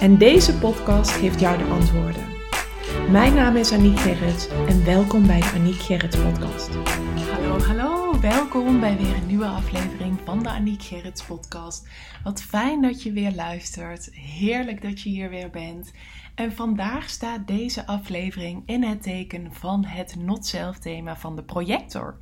En 0.00 0.18
deze 0.18 0.58
podcast 0.58 1.10
geeft 1.10 1.40
jou 1.40 1.58
de 1.58 1.64
antwoorden. 1.64 2.22
Mijn 3.10 3.34
naam 3.34 3.56
is 3.56 3.72
Aniek 3.72 3.98
Gerrits 3.98 4.48
en 4.48 4.84
welkom 4.84 5.26
bij 5.26 5.40
de 5.40 5.52
Aniek 5.54 5.80
Gerrits 5.80 6.16
podcast. 6.16 6.74
Hallo, 7.30 7.58
hallo. 7.58 8.20
Welkom 8.20 8.80
bij 8.80 8.96
weer 8.96 9.14
een 9.14 9.26
nieuwe 9.26 9.46
aflevering 9.46 10.18
van 10.24 10.42
de 10.42 10.48
Aniek 10.48 10.82
Gerrits 10.82 11.24
podcast. 11.24 11.88
Wat 12.24 12.42
fijn 12.42 12.82
dat 12.82 13.02
je 13.02 13.12
weer 13.12 13.32
luistert. 13.32 14.08
Heerlijk 14.12 14.82
dat 14.82 15.00
je 15.00 15.08
hier 15.08 15.30
weer 15.30 15.50
bent. 15.50 15.92
En 16.34 16.52
vandaag 16.52 17.10
staat 17.10 17.46
deze 17.46 17.86
aflevering 17.86 18.62
in 18.66 18.82
het 18.82 19.02
teken 19.02 19.52
van 19.52 19.84
het 19.84 20.16
not 20.18 20.46
self 20.46 20.78
thema 20.78 21.16
van 21.16 21.36
de 21.36 21.42
projector. 21.42 22.18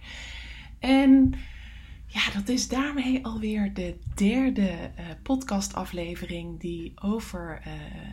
En 0.79 1.35
ja, 2.13 2.31
dat 2.33 2.49
is 2.49 2.69
daarmee 2.69 3.25
alweer 3.25 3.75
de 3.75 3.99
derde 4.15 4.91
uh, 4.99 5.07
podcastaflevering 5.23 6.61
die 6.61 6.93
over 6.95 7.63
uh, 7.67 7.73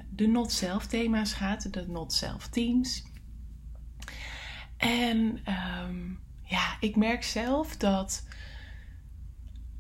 de 0.10 0.28
not 0.28 0.52
self 0.52 0.86
thema's 0.86 1.34
gaat, 1.34 1.74
de 1.74 1.88
not 1.88 2.14
self 2.14 2.48
teams. 2.48 3.04
En 4.78 5.40
um, 5.88 6.20
ja, 6.44 6.78
ik 6.80 6.96
merk 6.96 7.24
zelf 7.24 7.78
dat 7.78 8.28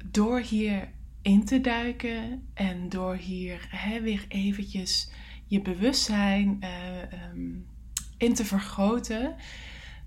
door 0.05 0.39
hier 0.39 0.91
in 1.21 1.45
te 1.45 1.61
duiken 1.61 2.47
en 2.53 2.89
door 2.89 3.15
hier 3.15 3.67
hè, 3.69 4.01
weer 4.01 4.25
eventjes 4.27 5.11
je 5.45 5.61
bewustzijn 5.61 6.57
uh, 6.59 7.29
um, 7.31 7.65
in 8.17 8.33
te 8.33 8.45
vergroten, 8.45 9.35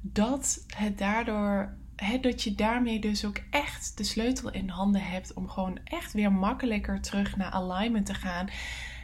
dat 0.01 0.65
het 0.77 0.99
daardoor 0.99 1.77
dat 2.21 2.43
je 2.43 2.55
daarmee 2.55 3.01
dus 3.01 3.25
ook 3.25 3.41
echt 3.51 3.97
de 3.97 4.05
sleutel 4.05 4.53
in 4.53 4.69
handen 4.69 5.03
hebt 5.03 5.35
om 5.35 5.49
gewoon 5.49 5.79
echt 5.85 6.13
weer 6.13 6.33
makkelijker 6.33 7.01
terug 7.01 7.37
naar 7.37 7.51
alignment 7.51 8.07
te 8.07 8.15
gaan. 8.15 8.49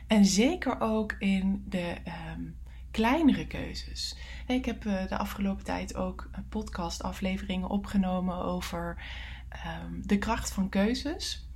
En 0.07 0.25
zeker 0.25 0.81
ook 0.81 1.17
in 1.19 1.65
de 1.69 1.97
um, 2.37 2.57
kleinere 2.91 3.47
keuzes. 3.47 4.17
Ik 4.47 4.65
heb 4.65 4.85
uh, 4.85 5.07
de 5.09 5.19
afgelopen 5.19 5.65
tijd 5.65 5.95
ook 5.95 6.31
podcastafleveringen 6.49 7.69
opgenomen 7.69 8.37
over 8.37 9.03
um, 9.85 10.07
de 10.07 10.19
kracht 10.19 10.53
van 10.53 10.69
keuzes. 10.69 11.49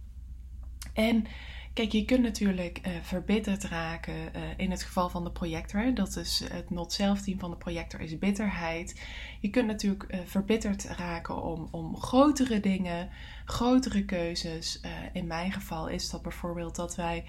En 0.93 1.27
Kijk, 1.75 1.93
je 1.93 2.05
kunt 2.05 2.23
natuurlijk 2.23 2.81
uh, 2.87 2.93
verbitterd 3.03 3.65
raken 3.65 4.15
uh, 4.15 4.43
in 4.57 4.71
het 4.71 4.83
geval 4.83 5.09
van 5.09 5.25
de 5.25 5.31
projector. 5.31 5.95
Dat 5.95 6.17
is 6.17 6.45
het 6.53 6.71
not-self 6.71 7.21
team 7.21 7.39
van 7.39 7.51
de 7.51 7.57
projector 7.57 8.01
is 8.01 8.19
bitterheid. 8.19 9.01
Je 9.41 9.51
kunt 9.51 9.67
natuurlijk 9.67 10.07
uh, 10.11 10.21
verbitterd 10.25 10.85
raken 10.85 11.43
om, 11.43 11.69
om 11.71 11.97
grotere 11.97 12.61
dingen, 12.61 13.09
grotere 13.45 14.05
keuzes. 14.05 14.81
in 15.13 15.27
mijn 15.27 15.53
geval 15.53 15.89
is 15.89 16.11
dat 16.11 16.23
bijvoorbeeld 16.23 16.77
dat 16.77 16.97
wij 16.97 17.25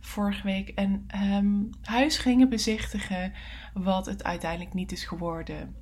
vorige 0.00 0.42
week 0.42 0.72
een 0.74 1.08
um, 1.14 1.70
huis 1.82 2.18
gingen 2.18 2.48
bezichtigen, 2.48 3.32
wat 3.74 4.06
het 4.06 4.24
uiteindelijk 4.24 4.74
niet 4.74 4.92
is 4.92 5.04
geworden. 5.04 5.76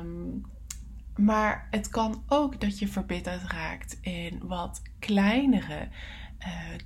Um, 0.00 0.44
maar 1.16 1.68
het 1.70 1.88
kan 1.88 2.22
ook 2.28 2.60
dat 2.60 2.78
je 2.78 2.88
verbitterd 2.88 3.42
raakt 3.42 3.98
in 4.00 4.40
wat 4.42 4.82
kleinere 4.98 5.88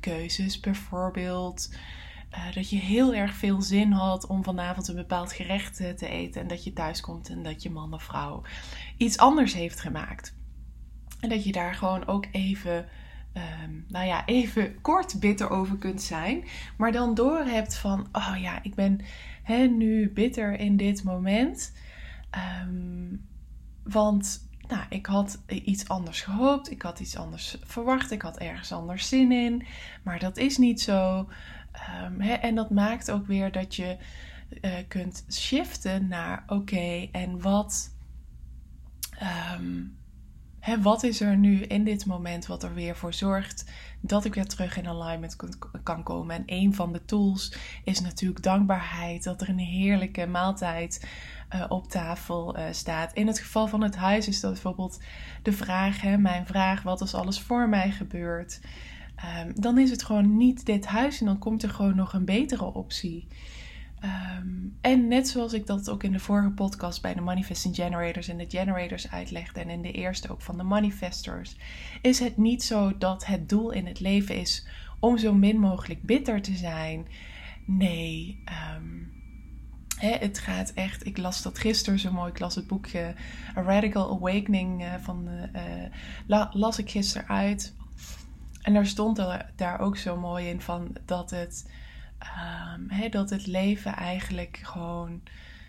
keuzes. 0.00 0.60
Bijvoorbeeld 0.60 1.74
uh, 2.32 2.54
dat 2.54 2.70
je 2.70 2.76
heel 2.76 3.14
erg 3.14 3.34
veel 3.34 3.62
zin 3.62 3.92
had 3.92 4.26
om 4.26 4.44
vanavond 4.44 4.88
een 4.88 4.94
bepaald 4.94 5.32
gerecht 5.32 5.76
te 5.76 6.08
eten. 6.08 6.40
En 6.40 6.48
dat 6.48 6.64
je 6.64 6.72
thuis 6.72 7.00
komt 7.00 7.28
en 7.28 7.42
dat 7.42 7.62
je 7.62 7.70
man 7.70 7.94
of 7.94 8.02
vrouw 8.02 8.42
iets 8.96 9.18
anders 9.18 9.54
heeft 9.54 9.80
gemaakt. 9.80 10.34
En 11.20 11.28
dat 11.28 11.44
je 11.44 11.52
daar 11.52 11.74
gewoon 11.74 12.06
ook 12.06 12.26
even, 12.32 12.86
um, 13.62 13.84
nou 13.88 14.06
ja, 14.06 14.26
even 14.26 14.80
kort 14.80 15.20
bitter 15.20 15.50
over 15.50 15.76
kunt 15.76 16.02
zijn. 16.02 16.44
Maar 16.76 16.92
dan 16.92 17.14
door 17.14 17.44
hebt 17.44 17.76
van, 17.76 18.08
oh 18.12 18.36
ja, 18.40 18.62
ik 18.62 18.74
ben 18.74 19.00
hè, 19.42 19.66
nu 19.66 20.10
bitter 20.10 20.58
in 20.58 20.76
dit 20.76 21.04
moment. 21.04 21.72
Um, 22.62 23.26
want 23.82 24.48
nou, 24.68 24.84
ik 24.88 25.06
had 25.06 25.38
iets 25.48 25.88
anders 25.88 26.20
gehoopt, 26.20 26.70
ik 26.70 26.82
had 26.82 27.00
iets 27.00 27.16
anders 27.16 27.56
verwacht, 27.64 28.10
ik 28.10 28.22
had 28.22 28.38
ergens 28.38 28.72
anders 28.72 29.08
zin 29.08 29.32
in, 29.32 29.66
maar 30.02 30.18
dat 30.18 30.36
is 30.36 30.58
niet 30.58 30.80
zo. 30.80 31.28
Hè, 32.18 32.32
en 32.32 32.54
dat 32.54 32.70
maakt 32.70 33.10
ook 33.10 33.26
weer 33.26 33.52
dat 33.52 33.74
je 33.74 33.96
uh, 34.62 34.72
kunt 34.88 35.24
shiften 35.30 36.08
naar 36.08 36.44
oké, 36.46 37.08
en 37.12 37.40
wat, 37.40 37.94
um, 39.58 39.96
wat 40.82 41.02
is 41.02 41.20
er 41.20 41.36
nu 41.36 41.62
in 41.62 41.84
dit 41.84 42.06
moment 42.06 42.46
wat 42.46 42.62
er 42.62 42.74
weer 42.74 42.96
voor 42.96 43.14
zorgt 43.14 43.70
dat 44.06 44.24
ik 44.24 44.34
weer 44.34 44.46
terug 44.46 44.76
in 44.76 44.88
alignment 44.88 45.36
kan 45.82 46.02
komen. 46.02 46.36
En 46.36 46.42
een 46.46 46.74
van 46.74 46.92
de 46.92 47.04
tools 47.04 47.56
is 47.84 48.00
natuurlijk 48.00 48.42
dankbaarheid, 48.42 49.24
dat 49.24 49.40
er 49.40 49.48
een 49.48 49.58
heerlijke 49.58 50.26
maaltijd 50.26 51.08
uh, 51.54 51.64
op 51.68 51.88
tafel 51.88 52.58
uh, 52.58 52.64
staat. 52.70 53.12
In 53.12 53.26
het 53.26 53.38
geval 53.38 53.66
van 53.66 53.82
het 53.82 53.96
huis 53.96 54.28
is 54.28 54.40
dat 54.40 54.52
bijvoorbeeld 54.52 55.00
de 55.42 55.52
vraag, 55.52 56.00
hè, 56.00 56.18
mijn 56.18 56.46
vraag, 56.46 56.82
wat 56.82 57.00
als 57.00 57.14
alles 57.14 57.40
voor 57.40 57.68
mij 57.68 57.90
gebeurt? 57.90 58.60
Um, 59.40 59.52
dan 59.60 59.78
is 59.78 59.90
het 59.90 60.02
gewoon 60.02 60.36
niet 60.36 60.66
dit 60.66 60.86
huis 60.86 61.20
en 61.20 61.26
dan 61.26 61.38
komt 61.38 61.62
er 61.62 61.70
gewoon 61.70 61.96
nog 61.96 62.12
een 62.12 62.24
betere 62.24 62.64
optie. 62.64 63.26
Um, 64.38 64.76
en 64.80 65.08
net 65.08 65.28
zoals 65.28 65.52
ik 65.52 65.66
dat 65.66 65.90
ook 65.90 66.02
in 66.02 66.12
de 66.12 66.18
vorige 66.18 66.50
podcast 66.50 67.02
bij 67.02 67.14
de 67.14 67.20
Manifesting 67.20 67.74
Generators 67.74 68.28
en 68.28 68.36
de 68.36 68.46
Generators 68.48 69.10
uitlegde, 69.10 69.60
en 69.60 69.70
in 69.70 69.82
de 69.82 69.92
eerste 69.92 70.32
ook 70.32 70.42
van 70.42 70.56
de 70.56 70.62
Manifestors, 70.62 71.56
is 72.02 72.18
het 72.18 72.36
niet 72.36 72.62
zo 72.62 72.98
dat 72.98 73.26
het 73.26 73.48
doel 73.48 73.70
in 73.70 73.86
het 73.86 74.00
leven 74.00 74.36
is 74.36 74.66
om 75.00 75.18
zo 75.18 75.34
min 75.34 75.58
mogelijk 75.58 76.02
bitter 76.02 76.42
te 76.42 76.56
zijn. 76.56 77.06
Nee, 77.64 78.42
um, 78.76 79.12
het 79.98 80.38
gaat 80.38 80.72
echt. 80.72 81.06
Ik 81.06 81.18
las 81.18 81.42
dat 81.42 81.58
gisteren 81.58 81.98
zo 81.98 82.12
mooi. 82.12 82.30
Ik 82.30 82.38
las 82.38 82.54
het 82.54 82.66
boekje 82.66 83.14
A 83.56 83.62
Radical 83.62 84.16
Awakening 84.16 84.82
uh, 84.82 84.94
van. 85.00 85.28
Uh, 86.26 86.44
las 86.52 86.78
ik 86.78 86.90
gisteren 86.90 87.28
uit. 87.28 87.74
En 88.62 88.74
daar 88.74 88.86
stond 88.86 89.20
daar 89.56 89.80
ook 89.80 89.96
zo 89.96 90.16
mooi 90.16 90.48
in 90.48 90.60
van 90.60 90.96
dat 91.04 91.30
het. 91.30 91.70
Um, 92.18 93.10
dat 93.10 93.30
het 93.30 93.46
leven 93.46 93.94
eigenlijk 93.94 94.60
gewoon. 94.62 95.22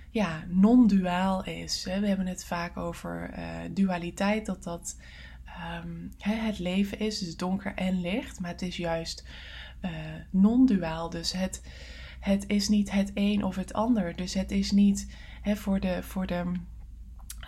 Ja, 0.10 0.44
non-duaal 0.48 1.44
is. 1.46 1.84
We 1.84 1.92
hebben 1.92 2.28
het 2.28 2.46
vaak 2.46 2.78
over 2.78 3.38
uh, 3.38 3.46
dualiteit. 3.72 4.46
Dat 4.46 4.64
dat 4.64 4.98
um, 5.84 6.12
het 6.18 6.60
leven 6.60 7.00
is. 7.00 7.20
Dus 7.20 7.38
donker 7.38 7.76
en 7.76 8.02
licht. 8.02 8.40
Maar 8.40 8.52
het 8.52 8.62
is 8.62 8.78
juist 8.78 9.28
non-duaal. 10.30 11.10
Dus 11.10 11.32
het 11.32 11.62
het 12.20 12.44
is 12.48 12.70
niet 12.70 12.92
het 12.92 13.12
een 13.14 13.44
of 13.44 13.56
het 13.56 13.74
ander. 13.74 14.16
Dus 14.16 14.34
het 14.34 14.52
is 14.52 14.72
niet 14.72 15.08
voor 15.44 15.80
de, 15.80 16.04
voor 16.04 16.28
de 16.28 16.52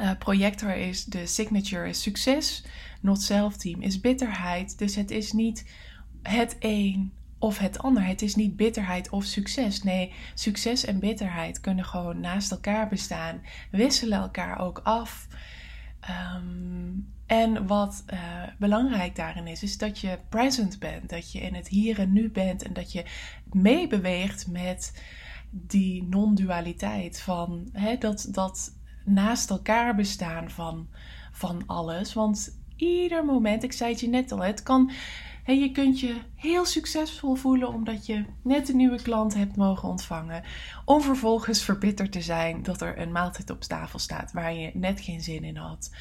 uh, 0.02 0.12
projector 0.20 0.76
is 0.76 1.06
de 1.06 1.26
signature 1.26 1.90
is 1.90 2.02
succes, 2.02 2.64
not 3.02 3.22
self 3.22 3.58
team 3.58 3.82
is 3.82 4.00
bitterheid. 4.00 4.78
Dus 4.78 4.96
het 4.96 5.12
is 5.12 5.32
niet 5.32 5.66
het 6.24 6.56
een 6.60 7.14
of 7.40 7.58
het 7.58 7.80
ander. 7.80 8.06
Het 8.06 8.22
is 8.22 8.36
niet 8.36 8.56
bitterheid 8.56 9.10
of 9.10 9.24
succes. 9.24 9.84
Nee, 9.84 10.14
succes 10.34 10.86
en 10.86 11.00
bitterheid 11.00 11.62
kunnen 11.62 11.86
gewoon 11.86 12.20
naast 12.20 12.52
elkaar 12.52 12.88
bestaan, 12.88 13.42
wisselen 13.72 14.20
elkaar 14.20 14.60
ook 14.60 14.80
af. 14.84 15.28
Um, 16.36 17.08
en 17.26 17.68
wat 17.68 18.04
uh, 18.14 18.20
belangrijk 18.58 19.16
daarin 19.16 19.48
is, 19.48 19.64
is 19.64 19.78
dat 19.78 20.00
je 20.00 20.20
present 20.30 20.80
bent. 20.80 21.10
Dat 21.10 21.32
je 21.32 21.40
in 21.40 21.56
het 21.56 21.68
hier 21.68 22.00
en 22.00 22.14
nu 22.14 22.32
bent 22.32 22.64
en 22.64 22.74
dat 22.74 22.92
je 22.92 23.06
meebeweegt 23.52 24.48
met 24.48 25.04
die 25.50 26.04
non-dualiteit. 26.04 27.22
Van 27.22 27.70
hè, 27.74 27.98
dat, 27.98 28.28
dat 28.32 28.76
naast 29.06 29.50
elkaar 29.50 29.96
bestaan 29.96 30.50
van, 30.50 30.88
van 31.32 31.64
alles. 31.66 32.14
Want 32.14 32.60
ieder 32.76 33.26
moment, 33.26 33.64
ik 33.64 33.74
zei 33.74 33.92
het 33.92 34.00
je 34.00 34.10
net 34.10 34.32
al, 34.32 34.44
het 34.44 34.64
kan. 34.64 34.92
Hè, 35.50 35.56
je 35.56 35.72
kunt 35.72 36.00
je 36.00 36.16
heel 36.36 36.66
succesvol 36.66 37.36
voelen 37.36 37.68
omdat 37.68 38.06
je 38.06 38.26
net 38.42 38.70
een 38.70 38.76
nieuwe 38.76 39.02
klant 39.02 39.34
hebt 39.34 39.56
mogen 39.56 39.90
ontvangen. 39.90 40.44
Om 40.86 41.02
vervolgens 41.02 41.64
verbitterd 41.64 42.12
te 42.12 42.22
zijn 42.22 42.64
dat 42.64 42.82
er 42.82 43.00
een 43.00 43.12
maaltijd 43.12 43.50
op 43.50 43.62
tafel 43.62 44.00
staat 44.00 44.32
waar 44.32 44.54
je 44.54 44.72
net 44.74 45.02
geen 45.02 45.22
zin 45.22 45.44
in 45.44 45.58
had. 45.58 45.92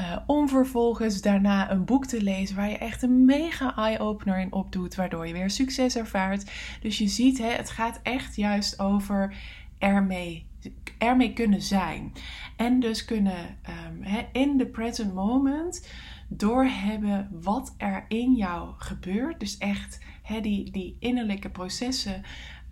Uh, 0.00 0.16
om 0.26 0.48
vervolgens 0.48 1.20
daarna 1.20 1.70
een 1.70 1.84
boek 1.84 2.06
te 2.06 2.22
lezen 2.22 2.56
waar 2.56 2.70
je 2.70 2.78
echt 2.78 3.02
een 3.02 3.24
mega 3.24 3.76
eye-opener 3.76 4.38
in 4.38 4.52
opdoet, 4.52 4.94
waardoor 4.94 5.26
je 5.26 5.32
weer 5.32 5.50
succes 5.50 5.96
ervaart. 5.96 6.50
Dus 6.80 6.98
je 6.98 7.08
ziet, 7.08 7.38
hè, 7.38 7.48
het 7.48 7.70
gaat 7.70 8.00
echt 8.02 8.36
juist 8.36 8.80
over 8.80 9.34
ermee, 9.78 10.46
ermee 10.98 11.32
kunnen 11.32 11.62
zijn. 11.62 12.12
En 12.56 12.80
dus 12.80 13.04
kunnen 13.04 13.56
um, 13.86 14.24
in 14.32 14.58
the 14.58 14.66
present 14.66 15.14
moment 15.14 15.88
doorhebben 16.28 17.28
wat 17.32 17.74
er 17.76 18.04
in 18.08 18.34
jou 18.34 18.74
gebeurt. 18.78 19.40
Dus 19.40 19.58
echt 19.58 19.98
die, 20.42 20.70
die 20.70 20.96
innerlijke 20.98 21.50
processen 21.50 22.22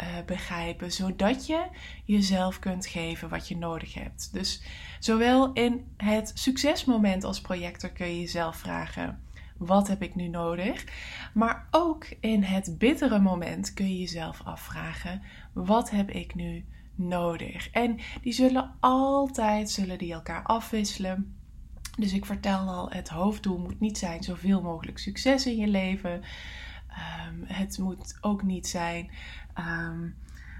uh, 0.03 0.07
begrijpen, 0.27 0.93
zodat 0.93 1.47
je 1.47 1.67
jezelf 2.05 2.59
kunt 2.59 2.87
geven 2.87 3.29
wat 3.29 3.49
je 3.49 3.57
nodig 3.57 3.95
hebt. 3.95 4.33
Dus 4.33 4.63
zowel 5.01 5.53
in 5.53 5.85
het 5.97 6.31
succesmoment 6.35 7.25
als 7.25 7.41
projector 7.41 7.91
kun 7.91 8.07
je 8.07 8.21
jezelf 8.21 8.57
vragen: 8.57 9.23
wat 9.57 9.89
heb 9.89 10.03
ik 10.03 10.15
nu 10.15 10.29
nodig? 10.29 10.85
Maar 11.35 11.67
ook 11.71 12.07
in 12.21 12.43
het 12.43 12.79
bittere 12.79 13.19
moment 13.19 13.75
kun 13.75 13.89
je 13.89 13.99
jezelf 13.99 14.41
afvragen: 14.45 15.23
wat 15.53 15.91
heb 15.91 16.11
ik 16.11 16.35
nu 16.35 16.65
nodig? 16.95 17.71
En 17.71 17.99
die 18.23 18.33
zullen 18.33 18.75
altijd 18.81 19.71
zullen 19.71 19.99
die 19.99 20.13
elkaar 20.13 20.43
afwisselen. 20.43 21.37
Dus 21.99 22.13
ik 22.13 22.25
vertel 22.25 22.59
al, 22.59 22.91
het 22.91 23.09
hoofddoel 23.09 23.59
moet 23.59 23.81
niet 23.81 23.99
zijn 23.99 24.23
zoveel 24.23 24.63
mogelijk 24.63 24.99
succes 24.99 25.47
in 25.47 25.57
je 25.57 25.69
leven. 25.69 26.13
Um, 26.13 27.45
het 27.47 27.79
moet 27.79 28.19
ook 28.21 28.43
niet 28.43 28.69
zijn 28.69 29.11
um, 29.59 30.15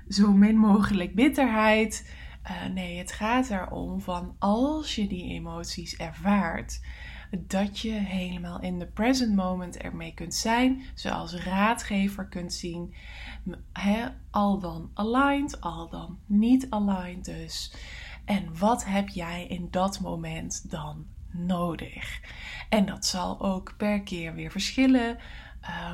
zo 0.09 0.33
min 0.33 0.57
mogelijk 0.57 1.15
bitterheid. 1.15 2.15
Uh, 2.51 2.73
nee, 2.73 2.99
het 2.99 3.13
gaat 3.13 3.51
erom 3.51 4.01
van 4.01 4.37
als 4.39 4.95
je 4.95 5.07
die 5.07 5.33
emoties 5.33 5.97
ervaart, 5.97 6.81
dat 7.39 7.79
je 7.79 7.93
helemaal 7.93 8.61
in 8.61 8.79
de 8.79 8.87
present 8.87 9.35
moment 9.35 9.77
ermee 9.77 10.15
kunt 10.15 10.35
zijn, 10.35 10.83
zoals 10.95 11.35
raadgever 11.35 12.27
kunt 12.27 12.53
zien, 12.53 12.95
al 14.31 14.59
dan 14.59 14.91
aligned, 14.95 15.61
al 15.61 15.89
dan 15.89 16.19
niet 16.27 16.67
aligned 16.71 17.25
dus. 17.25 17.75
En 18.25 18.59
wat 18.59 18.85
heb 18.85 19.09
jij 19.09 19.47
in 19.47 19.69
dat 19.71 20.01
moment 20.01 20.71
dan 20.71 21.07
nodig? 21.33 22.21
En 22.69 22.87
dat 22.87 23.07
zal 23.07 23.41
ook 23.41 23.75
per 23.77 24.03
keer 24.03 24.35
weer 24.35 24.51
verschillen. 24.51 25.19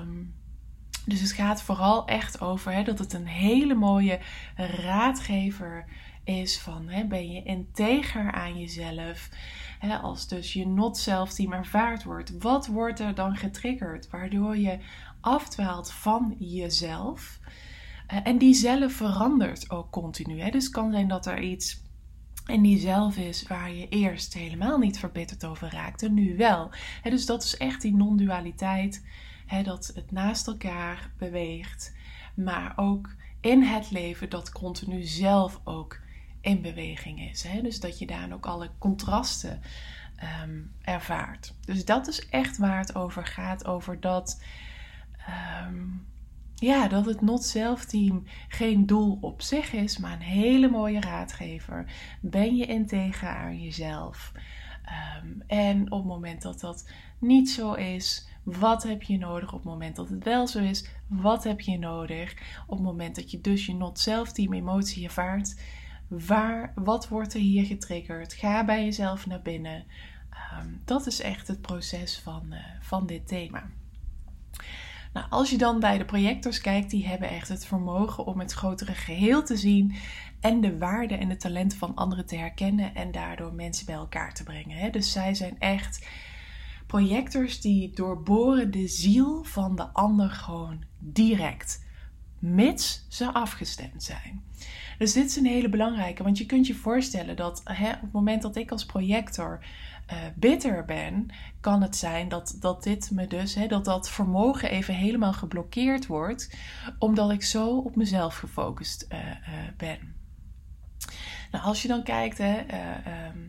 Um, 0.00 0.35
dus 1.05 1.20
het 1.20 1.32
gaat 1.32 1.62
vooral 1.62 2.06
echt 2.06 2.40
over 2.40 2.73
hè, 2.73 2.82
dat 2.82 2.99
het 2.99 3.12
een 3.12 3.26
hele 3.26 3.75
mooie 3.75 4.20
raadgever 4.56 5.85
is 6.25 6.58
van 6.58 6.88
hè, 6.88 7.05
ben 7.05 7.32
je 7.32 7.43
integer 7.43 8.32
aan 8.32 8.58
jezelf. 8.58 9.29
Hè, 9.79 9.96
als 9.96 10.29
dus 10.29 10.52
je 10.52 10.67
not-self-team 10.67 11.52
ervaard 11.52 12.05
wordt, 12.05 12.38
wat 12.38 12.67
wordt 12.67 13.00
er 13.00 13.14
dan 13.14 13.37
getriggerd 13.37 14.11
waardoor 14.11 14.56
je 14.56 14.79
afdwaalt 15.20 15.93
van 15.93 16.37
jezelf? 16.38 17.38
Uh, 18.12 18.19
en 18.23 18.38
die 18.38 18.55
zelf 18.55 18.93
verandert 18.93 19.70
ook 19.70 19.90
continu. 19.90 20.40
Hè? 20.40 20.50
Dus 20.50 20.64
het 20.64 20.73
kan 20.73 20.93
zijn 20.93 21.08
dat 21.08 21.26
er 21.26 21.40
iets 21.40 21.82
in 22.49 22.62
die 22.62 22.79
zelf 22.79 23.17
is 23.17 23.43
waar 23.43 23.73
je 23.73 23.89
eerst 23.89 24.35
helemaal 24.35 24.79
niet 24.79 24.99
verbitterd 24.99 25.45
over 25.45 25.73
raakte, 25.73 26.11
nu 26.11 26.37
wel. 26.37 26.71
Dus 27.03 27.27
dat 27.27 27.43
is 27.43 27.56
echt 27.56 27.83
die 27.83 27.95
non-dualiteit 27.95 29.05
dat 29.62 29.93
het 29.95 30.11
naast 30.11 30.47
elkaar 30.47 31.11
beweegt, 31.19 31.95
maar 32.35 32.73
ook 32.77 33.15
in 33.41 33.62
het 33.62 33.91
leven 33.91 34.31
dat 34.31 34.53
continu 34.53 35.03
zelf 35.03 35.61
ook 35.65 36.00
in 36.41 36.62
beweging 36.62 37.31
is. 37.31 37.47
Dus 37.62 37.81
dat 37.81 37.99
je 37.99 38.06
daar 38.06 38.33
ook 38.33 38.47
alle 38.47 38.71
contrasten 38.79 39.61
ehm, 40.17 40.61
ervaart. 40.83 41.55
Dus 41.65 41.85
dat 41.85 42.09
is 42.09 42.29
echt 42.29 42.59
waar 42.59 42.79
het 42.79 42.95
over 42.95 43.27
gaat, 43.27 43.67
over 43.67 44.00
dat. 44.00 44.43
Ehm, 45.27 45.87
ja, 46.60 46.88
dat 46.88 47.06
het 47.06 47.20
Not 47.20 47.44
Self 47.44 47.84
Team 47.84 48.25
geen 48.49 48.87
doel 48.87 49.19
op 49.20 49.43
zich 49.43 49.72
is, 49.72 49.99
maar 49.99 50.12
een 50.12 50.20
hele 50.20 50.69
mooie 50.69 51.00
raadgever. 51.00 51.93
Ben 52.20 52.56
je 52.56 52.66
integer 52.66 53.28
aan 53.28 53.60
jezelf? 53.60 54.32
Um, 55.22 55.43
en 55.46 55.93
op 55.93 55.99
het 55.99 56.08
moment 56.08 56.43
dat 56.43 56.60
dat 56.60 56.90
niet 57.19 57.50
zo 57.50 57.72
is, 57.72 58.28
wat 58.43 58.82
heb 58.82 59.02
je 59.02 59.19
nodig 59.19 59.52
op 59.52 59.58
het 59.58 59.72
moment 59.72 59.96
dat 59.96 60.08
het 60.08 60.25
wel 60.25 60.46
zo 60.46 60.58
is? 60.58 60.88
Wat 61.06 61.44
heb 61.44 61.60
je 61.60 61.78
nodig 61.78 62.34
op 62.66 62.76
het 62.76 62.87
moment 62.87 63.16
dat 63.16 63.31
je 63.31 63.40
dus 63.40 63.66
je 63.66 63.75
not 63.75 63.99
self 63.99 64.32
team 64.32 64.52
emotie 64.52 65.04
ervaart? 65.04 65.61
Waar, 66.08 66.72
wat 66.75 67.08
wordt 67.08 67.34
er 67.34 67.40
hier 67.40 67.64
getriggerd? 67.64 68.32
Ga 68.32 68.64
bij 68.64 68.84
jezelf 68.84 69.26
naar 69.26 69.43
binnen. 69.43 69.84
Ehm, 70.31 70.69
dat 70.84 71.06
is 71.06 71.20
echt 71.20 71.49
het 71.49 71.61
proces 71.61 72.19
van, 72.19 72.43
uh, 72.50 72.58
van 72.81 73.06
dit 73.06 73.28
thema. 73.28 73.70
Nou, 75.12 75.26
als 75.31 75.50
je 75.50 75.58
dan 75.58 75.81
bij 75.81 75.99
de 75.99 76.05
projectors 76.05 76.60
kijkt, 76.60 76.90
die 76.90 77.06
hebben 77.06 77.28
echt 77.28 77.49
het 77.49 77.66
vermogen 77.66 78.26
om 78.26 78.38
het 78.38 78.52
grotere 78.52 78.94
geheel 78.94 79.44
te 79.44 79.56
zien 79.56 79.94
en 80.40 80.60
de 80.60 80.78
waarde 80.78 81.14
en 81.14 81.28
de 81.28 81.37
talenten 81.37 81.78
van 81.78 81.94
anderen 81.94 82.26
te 82.26 82.37
herkennen 82.37 82.94
en 82.94 83.10
daardoor 83.10 83.52
mensen 83.52 83.87
bij 83.87 83.94
elkaar 83.94 84.34
te 84.34 84.43
brengen. 84.43 84.93
Dus 84.93 85.12
zij 85.12 85.34
zijn 85.34 85.56
echt 85.58 86.06
projectors 86.87 87.60
die 87.60 87.90
doorboren 87.94 88.70
de 88.70 88.88
ziel 88.88 89.44
van 89.44 89.76
de 89.76 89.87
ander 89.93 90.31
gewoon 90.31 90.84
direct, 90.99 91.84
mits 92.38 93.06
ze 93.08 93.32
afgestemd 93.32 94.02
zijn. 94.02 94.43
Dus 94.99 95.12
dit 95.12 95.26
is 95.26 95.37
een 95.37 95.46
hele 95.46 95.69
belangrijke, 95.69 96.22
want 96.22 96.38
je 96.38 96.46
kunt 96.46 96.66
je 96.66 96.75
voorstellen 96.75 97.37
dat 97.37 97.61
hè, 97.64 97.90
op 97.93 98.00
het 98.00 98.12
moment 98.12 98.43
dat 98.43 98.56
ik 98.56 98.70
als 98.70 98.87
projector 98.87 99.64
uh, 100.12 100.19
bitter 100.34 100.84
ben, 100.84 101.26
kan 101.60 101.82
het 101.82 101.96
zijn 101.96 102.28
dat, 102.28 102.56
dat 102.60 102.82
dit 102.82 103.10
me 103.10 103.26
dus, 103.26 103.55
hè, 103.55 103.66
dat 103.66 103.84
dat 103.84 104.10
vermogen 104.10 104.70
even 104.70 104.94
helemaal 104.94 105.32
geblokkeerd 105.32 106.06
wordt, 106.06 106.56
omdat 106.99 107.31
ik 107.31 107.43
zo 107.43 107.78
op 107.78 107.96
mezelf 107.96 108.37
gefocust 108.37 109.06
uh, 109.12 109.19
uh, 109.19 109.34
ben. 109.76 110.16
Nou, 111.50 111.64
als 111.64 111.82
je 111.82 111.88
dan 111.88 112.02
kijkt, 112.02 112.38
hè, 112.38 112.58
um, 113.28 113.46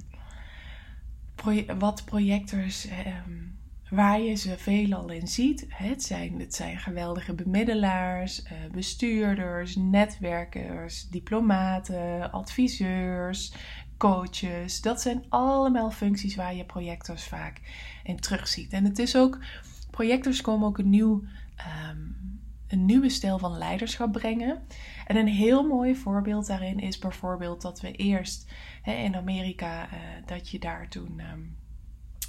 wat 1.80 2.06
projectors, 2.06 2.88
ehm, 2.88 3.50
waar 3.90 4.22
je 4.22 4.36
ze 4.36 4.58
veelal 4.58 5.10
in 5.10 5.28
ziet. 5.28 5.66
Het 5.68 6.04
zijn, 6.04 6.40
het 6.40 6.56
zijn 6.56 6.78
geweldige 6.78 7.34
bemiddelaars, 7.34 8.44
eh, 8.44 8.52
bestuurders, 8.72 9.76
netwerkers, 9.76 11.10
diplomaten, 11.10 12.32
adviseurs, 12.32 13.54
coaches. 14.00 14.82
Dat 14.82 15.02
zijn 15.02 15.26
allemaal 15.30 15.92
functies 15.92 16.36
waar 16.36 16.56
je 16.56 16.66
projectors 16.66 17.24
vaak 17.24 17.62
in 18.04 18.20
terugziet. 18.20 18.74
En 18.74 18.84
het 18.84 19.00
is 19.00 19.16
ook, 19.16 19.40
projectors 19.92 20.42
komen 20.42 20.68
ook 20.68 20.78
een 20.78 20.90
nieuw. 20.90 21.24
Ehm, 21.56 21.98
een 22.68 22.86
nieuwe 22.86 23.10
stijl 23.10 23.38
van 23.38 23.58
leiderschap 23.58 24.12
brengen. 24.12 24.62
En 25.06 25.16
een 25.16 25.28
heel 25.28 25.68
mooi 25.68 25.96
voorbeeld 25.96 26.48
daarin 26.48 26.80
is 26.80 27.00
bijvoorbeeld 27.00 27.62
dat 27.62 27.82
we 27.82 27.92
eerst 27.92 28.52
in 28.84 29.16
Amerika, 29.16 29.86
uh, 29.86 30.00
dat 30.26 30.50
je 30.50 30.60
daar 30.60 30.88
toen 30.90 31.22
um, 31.34 31.58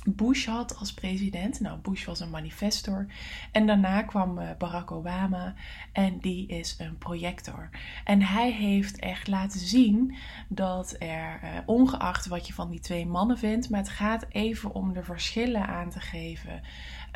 Bush 0.07 0.47
had 0.47 0.76
als 0.76 0.95
president. 0.95 1.61
Nou, 1.61 1.78
Bush 1.78 2.04
was 2.04 2.21
een 2.21 2.30
manifestor. 2.30 3.07
En 3.52 3.66
daarna 3.66 4.02
kwam 4.02 4.38
uh, 4.38 4.50
Barack 4.59 4.90
Obama 4.90 5.54
en 5.92 6.19
die 6.19 6.47
is 6.47 6.76
een 6.78 6.99
projector. 6.99 7.69
En 8.04 8.23
hij 8.23 8.52
heeft 8.52 8.99
echt 8.99 9.28
laten 9.28 9.61
zien 9.61 10.14
dat 10.49 10.97
er, 10.99 11.40
uh, 11.45 11.50
ongeacht 11.66 12.26
wat 12.26 12.47
je 12.47 12.52
van 12.52 12.71
die 12.71 12.80
twee 12.80 13.07
mannen 13.07 13.38
vindt, 13.38 13.71
maar 13.71 13.80
het 13.80 13.88
gaat 13.88 14.26
even 14.28 14.75
om 14.75 14.92
de 14.92 15.02
verschillen 15.02 15.66
aan 15.66 15.90
te 15.90 16.00
geven. 16.00 16.62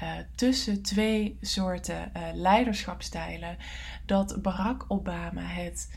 Uh, 0.02 0.12
tussen 0.34 0.82
twee 0.82 1.38
soorten 1.40 2.12
uh, 2.16 2.22
leiderschapstijlen. 2.32 3.56
Dat 4.06 4.42
Barack 4.42 4.84
Obama 4.88 5.42
het 5.42 5.96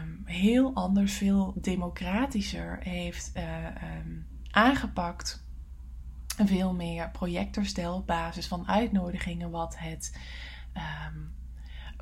um, 0.00 0.22
heel 0.24 0.74
anders, 0.74 1.12
veel 1.12 1.54
democratischer 1.56 2.78
heeft 2.82 3.32
um, 4.06 4.26
aangepakt. 4.50 5.43
Veel 6.44 6.72
meer 6.72 7.10
projectorstijl 7.10 7.94
op 7.94 8.06
basis 8.06 8.46
van 8.46 8.68
uitnodigingen 8.68 9.50
wat 9.50 9.78
het, 9.78 10.18
um, 10.74 11.34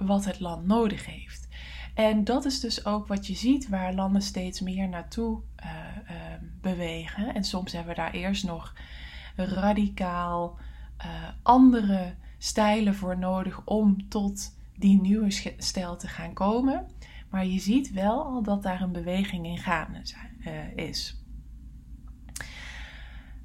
wat 0.07 0.25
het 0.25 0.41
land 0.41 0.67
nodig 0.67 1.07
heeft. 1.07 1.49
En 1.95 2.25
dat 2.25 2.45
is 2.45 2.61
dus 2.61 2.85
ook 2.85 3.07
wat 3.07 3.27
je 3.27 3.35
ziet 3.35 3.69
waar 3.69 3.95
landen 3.95 4.23
steeds 4.23 4.61
meer 4.61 4.89
naartoe 4.89 5.41
bewegen. 6.61 7.35
En 7.35 7.45
soms 7.45 7.73
hebben 7.73 7.95
we 7.95 8.01
daar 8.01 8.12
eerst 8.12 8.45
nog 8.45 8.75
radicaal 9.37 10.59
uh, 11.05 11.29
andere 11.43 12.15
stijlen 12.39 12.95
voor 12.95 13.19
nodig 13.19 13.65
om 13.65 14.09
tot 14.09 14.57
die 14.77 15.01
nieuwe 15.01 15.55
stijl 15.59 15.97
te 15.97 16.09
gaan 16.09 16.33
komen. 16.33 16.87
Maar 17.31 17.47
je 17.47 17.59
ziet 17.59 17.93
wel 17.93 18.25
al 18.25 18.43
dat 18.43 18.62
daar 18.62 18.81
een 18.81 18.93
beweging 18.93 19.47
in 19.47 19.59
gaande 19.59 20.03
uh, 20.41 20.77
is. 20.87 21.22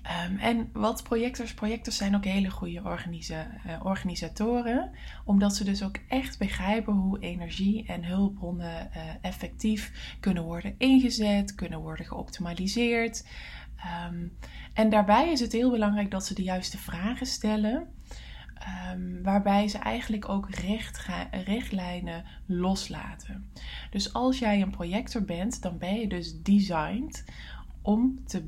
Um, 0.08 0.38
en 0.38 0.70
wat 0.74 1.04
projectors, 1.04 1.54
projectors 1.54 1.98
zijn 1.98 2.16
ook 2.16 2.24
hele 2.24 2.50
goede 2.50 2.82
uh, 2.82 3.86
organisatoren, 3.86 4.92
omdat 5.26 5.56
ze 5.56 5.64
dus 5.64 5.84
ook 5.84 5.98
echt 6.08 6.38
begrijpen 6.38 6.94
hoe 6.94 7.20
energie 7.20 7.86
en 7.88 8.04
hulpbronnen 8.04 8.90
uh, 8.96 9.02
effectief 9.22 10.16
kunnen 10.20 10.44
worden 10.44 10.76
ingezet, 10.78 11.56
kunnen 11.56 11.80
worden 11.80 12.06
geoptimaliseerd. 12.06 13.28
Um, 14.10 14.38
en 14.74 14.90
daarbij 14.90 15.32
is 15.32 15.40
het 15.40 15.52
heel 15.52 15.72
belangrijk 15.72 16.12
dat 16.12 16.26
ze 16.26 16.34
de 16.34 16.44
juiste 16.44 16.78
vragen 16.78 17.26
stellen. 17.26 17.88
Ehm, 18.60 19.22
waarbij 19.24 19.68
ze 19.68 19.78
eigenlijk 19.78 20.30
ook 20.30 20.48
richtlijnen 21.32 22.24
loslaten. 22.46 23.52
Dus 23.90 24.14
als 24.14 24.40
jij 24.40 24.62
een 24.62 24.70
projector 24.70 25.24
bent, 25.24 25.62
dan 25.62 25.78
ben 25.78 26.00
je 26.00 26.08
dus 26.08 26.42
designed 26.42 27.24
om 27.88 28.20
te, 28.26 28.44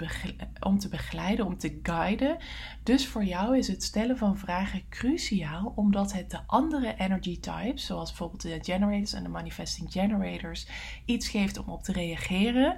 om 0.60 0.79
te 0.79 0.89
begeleiden, 0.89 1.46
om 1.46 1.58
te 1.58 1.79
guiden. 1.84 2.38
Dus 2.84 3.08
voor 3.08 3.24
jou 3.24 3.58
is 3.58 3.67
het 3.67 3.84
stellen 3.84 4.17
van 4.17 4.38
vragen 4.38 4.81
cruciaal, 4.89 5.74
omdat 5.75 6.13
het 6.13 6.31
de 6.31 6.39
andere 6.46 6.96
energy 6.98 7.39
types, 7.39 7.86
zoals 7.86 8.10
bijvoorbeeld 8.10 8.41
de 8.41 8.60
generators 8.62 9.13
en 9.13 9.24
de 9.24 9.29
manifesting 9.29 9.91
generators, 9.91 10.67
iets 11.05 11.29
geeft 11.29 11.58
om 11.58 11.69
op 11.69 11.84
te 11.84 11.91
reageren 11.91 12.77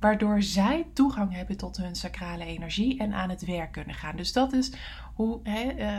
waardoor 0.00 0.42
zij 0.42 0.86
toegang 0.92 1.32
hebben 1.32 1.56
tot 1.56 1.76
hun 1.76 1.94
sacrale 1.94 2.44
energie 2.44 2.98
en 2.98 3.12
aan 3.12 3.30
het 3.30 3.44
werk 3.44 3.72
kunnen 3.72 3.94
gaan. 3.94 4.16
Dus 4.16 4.32
dat 4.32 4.52
is 4.52 4.72
hoe 5.14 5.40
hè, 5.42 5.74
uh, 5.78 5.98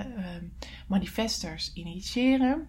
manifestors 0.87 1.73
initiëren. 1.73 2.67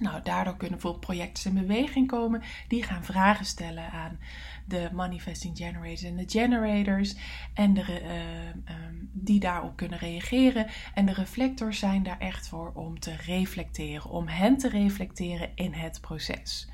Nou, 0.00 0.22
daardoor 0.22 0.56
kunnen 0.56 0.78
bijvoorbeeld 0.78 1.04
projecten 1.04 1.50
in 1.56 1.66
beweging 1.66 2.06
komen. 2.06 2.42
Die 2.68 2.82
gaan 2.82 3.04
vragen 3.04 3.46
stellen 3.46 3.90
aan 3.90 4.18
de 4.66 4.88
manifesting 4.92 5.56
generators 5.56 6.02
en 6.02 6.16
de 6.16 6.24
generators. 6.26 7.14
En 7.54 7.74
de, 7.74 7.80
uh, 7.80 8.76
um, 8.86 9.10
die 9.12 9.40
daarop 9.40 9.76
kunnen 9.76 9.98
reageren. 9.98 10.66
En 10.94 11.06
de 11.06 11.12
reflectors 11.12 11.78
zijn 11.78 12.02
daar 12.02 12.18
echt 12.18 12.48
voor 12.48 12.72
om 12.74 13.00
te 13.00 13.16
reflecteren. 13.16 14.10
Om 14.10 14.28
hen 14.28 14.56
te 14.56 14.68
reflecteren 14.68 15.50
in 15.54 15.72
het 15.72 16.00
proces. 16.00 16.68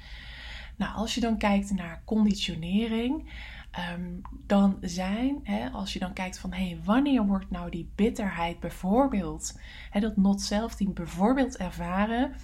Nou, 0.77 0.95
als 0.95 1.15
je 1.15 1.21
dan 1.21 1.39
kijkt 1.39 1.71
naar 1.71 2.03
conditionering. 2.05 3.31
Ehm, 3.75 4.11
dan 4.47 4.79
zijn, 4.81 5.41
hè, 5.43 5.71
als 5.71 5.93
je 5.93 5.99
dan 5.99 6.13
kijkt 6.13 6.39
van 6.39 6.53
hé, 6.53 6.67
hey, 6.67 6.81
wanneer 6.85 7.27
wordt 7.27 7.51
nou 7.51 7.71
die 7.71 7.91
bitterheid 7.95 8.61
bijvoorbeeld, 8.61 9.59
hè, 9.91 10.01
dat 10.01 10.17
not 10.17 10.41
self 10.41 10.75
team 10.75 10.93
bijvoorbeeld 10.93 11.57
ervaren, 11.57 12.35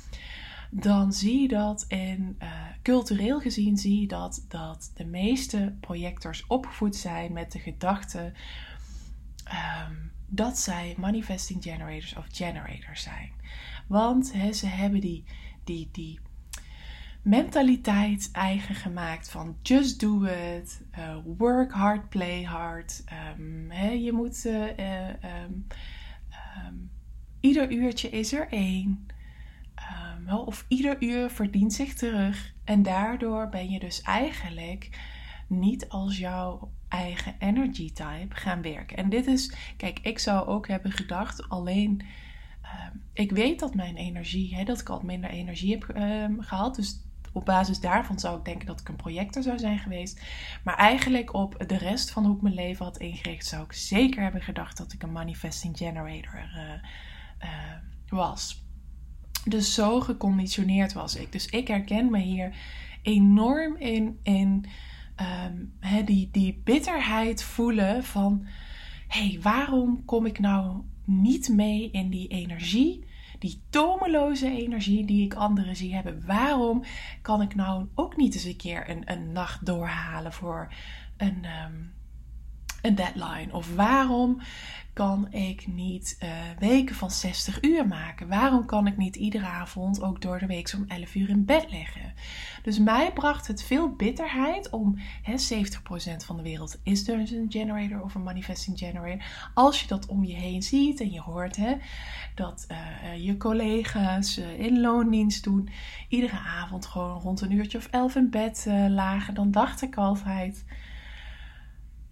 dan 0.71 1.13
zie 1.13 1.41
je 1.41 1.49
dat 1.49 1.85
in 1.89 2.37
uh, 2.43 2.53
cultureel 2.83 3.41
gezien 3.41 3.77
zie 3.77 4.01
je 4.01 4.07
dat, 4.07 4.45
dat 4.49 4.91
de 4.95 5.05
meeste 5.05 5.77
projectors 5.81 6.47
opgevoed 6.47 6.97
zijn 6.97 7.33
met 7.33 7.53
de 7.53 7.59
gedachte 7.59 8.33
ehm, 9.45 9.95
dat 10.27 10.59
zij 10.59 10.95
manifesting 10.99 11.63
generators 11.63 12.17
of 12.17 12.27
generators 12.31 13.03
zijn. 13.03 13.33
Want 13.87 14.27
ze 14.53 14.67
hebben 14.67 15.01
die, 15.01 15.25
die, 15.65 15.89
die 15.93 16.21
mentaliteit 17.23 18.29
eigen 18.33 18.75
gemaakt 18.75 19.31
van 19.31 19.57
just 19.63 20.01
do 20.01 20.25
it, 20.25 20.83
uh, 20.99 21.17
work 21.37 21.73
hard, 21.73 22.09
play 22.09 22.43
hard. 22.43 23.05
Um, 23.39 23.73
je 23.73 24.13
moet, 24.13 24.45
um, 24.45 25.67
um, 26.67 26.91
ieder 27.41 27.73
uurtje 27.73 28.09
is 28.09 28.33
er 28.33 28.49
één. 28.49 29.07
Of 30.29 30.65
ieder 30.69 31.03
uur 31.03 31.31
verdient 31.31 31.73
zich 31.73 31.95
terug. 31.95 32.55
En 32.65 32.83
daardoor 32.83 33.49
ben 33.49 33.71
je 33.71 33.79
dus 33.79 34.03
eigenlijk 34.03 34.99
niet 35.49 35.89
als 35.89 36.19
jouw 36.19 36.73
eigen 36.89 37.35
energy 37.39 37.93
type 37.93 38.35
gaan 38.35 38.63
werken. 38.63 38.97
En 38.97 39.09
dit 39.09 39.27
is, 39.27 39.55
kijk, 39.77 39.99
ik 39.99 40.19
zou 40.19 40.47
ook 40.47 40.69
hebben 40.69 40.93
gedacht, 40.93 41.49
alleen 41.49 42.03
ik 43.13 43.31
weet 43.31 43.61
dat 43.61 43.75
mijn 43.75 43.97
energie, 43.97 44.55
hè, 44.55 44.65
dat 44.65 44.81
ik 44.81 44.89
al 44.89 45.01
minder 45.01 45.31
energie 45.31 45.71
heb 45.71 45.83
gehad. 46.41 46.75
Dus 46.75 47.01
op 47.33 47.45
basis 47.45 47.81
daarvan 47.81 48.19
zou 48.19 48.39
ik 48.39 48.45
denken 48.45 48.67
dat 48.67 48.81
ik 48.81 48.89
een 48.89 48.97
projector 48.97 49.43
zou 49.43 49.59
zijn 49.59 49.79
geweest. 49.79 50.23
Maar 50.65 50.77
eigenlijk 50.77 51.35
op 51.35 51.65
de 51.67 51.79
rest 51.79 52.11
van 52.11 52.25
hoe 52.25 52.37
ik 52.37 52.43
mijn 52.43 52.55
leven 52.55 52.85
had 52.85 52.99
ingericht, 52.99 53.47
zou 53.47 53.65
ik 53.65 53.73
zeker 53.73 54.23
hebben 54.23 54.43
gedacht 54.43 54.77
dat 54.77 54.93
ik 54.93 55.03
een 55.03 55.13
manifesting 55.13 55.77
generator 55.77 56.51
uh, 57.43 57.49
was. 58.09 58.65
Dus 59.45 59.75
zo 59.75 60.01
geconditioneerd 60.01 60.93
was 60.93 61.17
ik. 61.17 61.33
Dus 61.33 61.47
ik 61.47 61.69
herken 61.69 62.11
me 62.11 62.19
hier 62.19 62.55
enorm 63.03 63.77
in, 63.77 64.19
in 64.23 64.65
um, 65.21 65.73
die, 66.05 66.29
die 66.33 66.61
bitterheid 66.65 67.43
voelen 67.43 68.05
van: 68.05 68.47
hé, 69.09 69.29
hey, 69.29 69.39
waarom 69.43 70.05
kom 70.05 70.27
ik 70.27 70.39
nou 70.39 70.83
niet 71.05 71.49
mee 71.49 71.91
in 71.91 72.11
die 72.11 72.29
energie? 72.29 73.09
die 73.41 73.63
tomeloze 73.71 74.51
energie 74.51 75.05
die 75.05 75.25
ik 75.25 75.35
anderen 75.35 75.77
zie 75.77 75.95
hebben. 75.95 76.23
Waarom 76.27 76.83
kan 77.23 77.43
ik 77.43 77.55
nou 77.55 77.87
ook 77.95 78.17
niet 78.17 78.35
eens 78.35 78.45
een 78.45 78.57
keer 78.57 78.91
een, 78.91 79.03
een 79.05 79.33
nacht 79.33 79.67
doorhalen 79.67 80.33
voor 80.33 80.73
een, 81.17 81.45
ehm, 81.45 81.75
een 82.83 82.95
deadline? 82.95 83.53
Of 83.53 83.75
waarom 83.75 84.41
kan 84.93 85.33
ik 85.33 85.67
niet 85.67 86.19
uh, 86.23 86.31
weken 86.59 86.95
van 86.95 87.11
60 87.11 87.63
uur 87.63 87.87
maken? 87.87 88.29
Waarom 88.29 88.67
kan 88.67 88.87
ik 88.87 88.97
niet 88.97 89.17
iedere 89.17 89.47
avond 89.47 90.03
ook 90.03 90.21
door 90.21 90.39
de 90.39 90.47
week 90.47 90.73
om 90.77 90.85
11 90.89 91.15
uur 91.15 91.29
in 91.29 91.45
bed 91.45 91.71
liggen? 91.71 92.13
Dus 92.63 92.79
mij 92.79 93.13
bracht 93.13 93.47
het 93.47 93.63
veel 93.63 93.95
bitterheid 93.95 94.71
om 94.71 94.99
hè, 95.23 95.33
70% 95.33 95.37
van 96.25 96.37
de 96.37 96.43
wereld 96.43 96.81
is 96.83 97.05
dus 97.05 97.31
een 97.31 97.47
generator 97.49 98.03
of 98.03 98.15
een 98.15 98.23
manifesting 98.23 98.79
generator. 98.79 99.51
Als 99.55 99.81
je 99.81 99.87
dat 99.87 100.07
om 100.07 100.25
je 100.25 100.35
heen 100.35 100.63
ziet 100.63 101.01
en 101.01 101.11
je 101.11 101.21
hoort 101.21 101.57
hè, 101.57 101.75
dat 102.35 102.67
uh, 102.71 103.25
je 103.25 103.37
collega's 103.37 104.39
uh, 104.39 104.61
in 104.61 104.81
loondienst 104.81 105.45
doen, 105.45 105.69
iedere 106.09 106.39
avond 106.39 106.87
gewoon 106.87 107.21
rond 107.21 107.41
een 107.41 107.53
uurtje 107.53 107.79
of 107.79 107.87
11 107.87 108.15
in 108.15 108.31
bed 108.31 108.67
lagen, 108.89 109.35
dan 109.35 109.51
dacht 109.51 109.83
ik 109.83 109.97
altijd: 109.97 110.65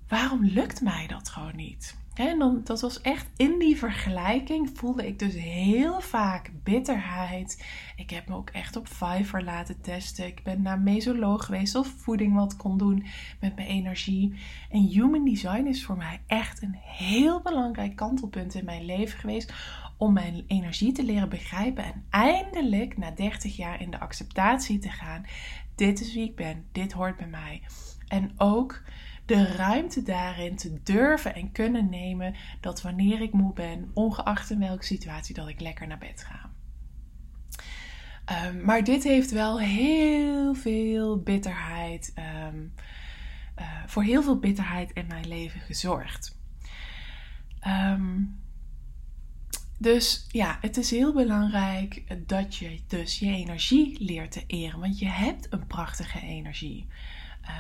waarom 0.09 0.45
lukt 0.45 0.81
mij 0.81 1.07
dat 1.07 1.29
gewoon 1.29 1.57
niet? 1.57 1.97
En 2.19 2.39
dan, 2.39 2.61
dat 2.65 2.81
was 2.81 3.01
echt 3.01 3.29
in 3.37 3.59
die 3.59 3.77
vergelijking 3.77 4.71
voelde 4.75 5.07
ik 5.07 5.19
dus 5.19 5.35
heel 5.35 6.01
vaak 6.01 6.51
bitterheid. 6.63 7.65
Ik 7.97 8.11
heb 8.11 8.29
me 8.29 8.35
ook 8.35 8.51
echt 8.51 8.77
op 8.77 8.89
Fiverr 8.89 9.43
laten 9.43 9.81
testen. 9.81 10.27
Ik 10.27 10.43
ben 10.43 10.63
naar 10.63 10.81
mesoloog 10.81 11.45
geweest 11.45 11.75
of 11.75 11.95
voeding 11.97 12.35
wat 12.35 12.57
kon 12.57 12.79
doen 12.79 13.07
met 13.41 13.57
mijn 13.57 13.69
energie. 13.69 14.35
En 14.71 14.81
human 14.81 15.25
design 15.25 15.67
is 15.67 15.85
voor 15.85 15.97
mij 15.97 16.21
echt 16.27 16.63
een 16.63 16.77
heel 16.81 17.41
belangrijk 17.43 17.97
kantelpunt 17.97 18.55
in 18.55 18.65
mijn 18.65 18.85
leven 18.85 19.19
geweest. 19.19 19.53
Om 19.97 20.13
mijn 20.13 20.45
energie 20.47 20.93
te 20.93 21.05
leren 21.05 21.29
begrijpen 21.29 21.85
en 21.85 22.05
eindelijk 22.11 22.97
na 22.97 23.11
30 23.11 23.57
jaar 23.57 23.81
in 23.81 23.91
de 23.91 24.01
acceptatie 24.01 24.79
te 24.79 24.91
gaan. 24.91 25.25
Dit 25.75 26.01
is 26.01 26.15
wie 26.15 26.25
ik 26.25 26.37
ben, 26.37 26.65
dit 26.73 26.93
hoort 26.93 27.17
bij 27.17 27.27
mij. 27.27 27.63
En 28.09 28.33
ook 28.37 28.83
de 29.29 29.47
ruimte 29.47 30.03
daarin 30.03 30.57
te 30.57 30.83
durven 30.83 31.35
en 31.35 31.53
kunnen 31.53 31.89
nemen 31.89 32.35
dat 32.61 32.83
wanneer 32.83 33.21
ik 33.21 33.33
moe 33.33 33.53
ben, 33.53 33.91
ongeacht 33.95 34.51
in 34.51 34.59
welke 34.59 34.85
situatie, 34.85 35.35
dat 35.35 35.49
ik 35.49 35.61
lekker 35.61 35.87
naar 35.87 35.99
bed 35.99 36.25
ga. 36.25 36.51
Um, 38.47 38.65
maar 38.65 38.85
dit 38.85 39.05
heeft 39.05 39.31
wel 39.31 39.61
heel 39.61 40.55
veel 40.55 41.23
bitterheid, 41.23 42.13
um, 42.49 42.73
uh, 43.59 43.67
voor 43.87 44.03
heel 44.03 44.23
veel 44.23 44.39
bitterheid 44.39 44.93
in 44.93 45.07
mijn 45.07 45.29
leven 45.29 45.61
gezorgd. 45.61 46.39
Um, 47.67 48.41
dus 49.79 50.27
ja, 50.29 50.59
het 50.61 50.77
is 50.77 50.91
heel 50.91 51.13
belangrijk 51.13 52.03
dat 52.27 52.57
je 52.57 52.81
dus 52.87 53.19
je 53.19 53.27
energie 53.27 54.05
leert 54.05 54.33
te 54.33 54.45
eren, 54.47 54.81
want 54.81 54.99
je 54.99 55.09
hebt 55.09 55.53
een 55.53 55.67
prachtige 55.67 56.21
energie. 56.21 56.87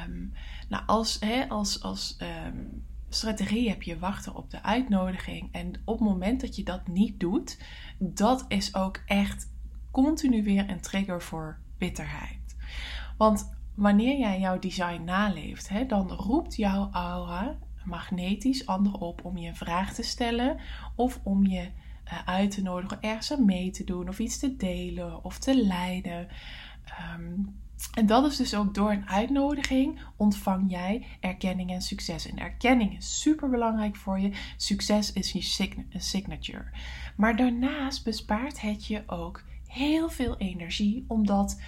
Um, 0.06 0.32
nou, 0.68 0.82
als, 0.86 1.16
hè, 1.20 1.48
als, 1.48 1.82
als 1.82 2.16
ehm, 2.16 2.64
strategie 3.08 3.68
heb 3.68 3.82
je 3.82 3.98
wachten 3.98 4.34
op 4.34 4.50
de 4.50 4.62
uitnodiging. 4.62 5.52
En 5.52 5.80
op 5.84 5.98
het 5.98 6.08
moment 6.08 6.40
dat 6.40 6.56
je 6.56 6.64
dat 6.64 6.86
niet 6.86 7.20
doet, 7.20 7.62
dat 7.98 8.44
is 8.48 8.74
ook 8.74 9.02
echt 9.06 9.52
continu 9.90 10.42
weer 10.42 10.70
een 10.70 10.80
trigger 10.80 11.22
voor 11.22 11.58
bitterheid. 11.78 12.56
Want 13.16 13.56
wanneer 13.74 14.18
jij 14.18 14.40
jouw 14.40 14.58
design 14.58 15.04
naleeft, 15.04 15.68
hè, 15.68 15.86
dan 15.86 16.10
roept 16.10 16.56
jouw 16.56 16.88
aura 16.92 17.58
magnetisch 17.84 18.66
anderen 18.66 19.00
op 19.00 19.24
om 19.24 19.36
je 19.36 19.48
een 19.48 19.56
vraag 19.56 19.94
te 19.94 20.02
stellen 20.02 20.60
of 20.94 21.20
om 21.22 21.46
je 21.46 21.60
uh, 21.60 22.18
uit 22.24 22.50
te 22.50 22.62
nodigen 22.62 23.00
ergens 23.00 23.32
aan 23.32 23.44
mee 23.44 23.70
te 23.70 23.84
doen 23.84 24.08
of 24.08 24.18
iets 24.18 24.38
te 24.38 24.56
delen 24.56 25.24
of 25.24 25.38
te 25.38 25.64
leiden. 25.66 26.28
Um, 27.14 27.60
en 27.94 28.06
dat 28.06 28.24
is 28.24 28.36
dus 28.36 28.54
ook 28.54 28.74
door 28.74 28.90
een 28.90 29.08
uitnodiging 29.08 30.00
ontvang 30.16 30.70
jij 30.70 31.06
erkenning 31.20 31.70
en 31.70 31.82
succes. 31.82 32.26
En 32.30 32.38
erkenning 32.38 32.96
is 32.96 33.20
super 33.20 33.50
belangrijk 33.50 33.96
voor 33.96 34.20
je. 34.20 34.32
Succes 34.56 35.12
is 35.12 35.32
je 35.32 35.42
signature. 35.98 36.64
Maar 37.16 37.36
daarnaast 37.36 38.04
bespaart 38.04 38.60
het 38.60 38.86
je 38.86 39.02
ook 39.06 39.42
heel 39.66 40.10
veel 40.10 40.36
energie, 40.36 41.04
omdat 41.08 41.60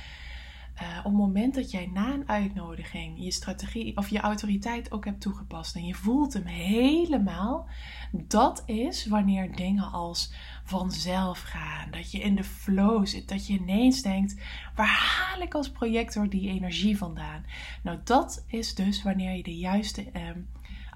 uh, 0.83 0.99
op 0.99 1.05
het 1.05 1.13
moment 1.13 1.55
dat 1.55 1.71
jij 1.71 1.91
na 1.93 2.13
een 2.13 2.29
uitnodiging 2.29 3.25
je 3.25 3.33
strategie 3.33 3.97
of 3.97 4.09
je 4.09 4.21
autoriteit 4.21 4.93
ook 4.93 5.05
hebt 5.05 5.21
toegepast 5.21 5.77
en 5.77 5.85
je 5.85 5.95
voelt 5.95 6.33
hem 6.33 6.47
helemaal, 6.47 7.69
dat 8.13 8.63
is 8.67 9.07
wanneer 9.07 9.57
dingen 9.57 9.93
als 9.93 10.33
vanzelf 10.65 11.41
gaan, 11.41 11.91
dat 11.91 12.11
je 12.11 12.19
in 12.19 12.35
de 12.35 12.45
flow 12.45 13.07
zit, 13.07 13.29
dat 13.29 13.47
je 13.47 13.53
ineens 13.53 14.03
denkt: 14.03 14.37
waar 14.75 14.87
haal 14.87 15.41
ik 15.41 15.55
als 15.55 15.71
projector 15.71 16.29
die 16.29 16.49
energie 16.49 16.97
vandaan? 16.97 17.45
Nou, 17.83 17.99
dat 18.05 18.45
is 18.47 18.75
dus 18.75 19.03
wanneer 19.03 19.37
je 19.37 19.43
de 19.43 19.57
juiste 19.57 20.07
um, 20.15 20.49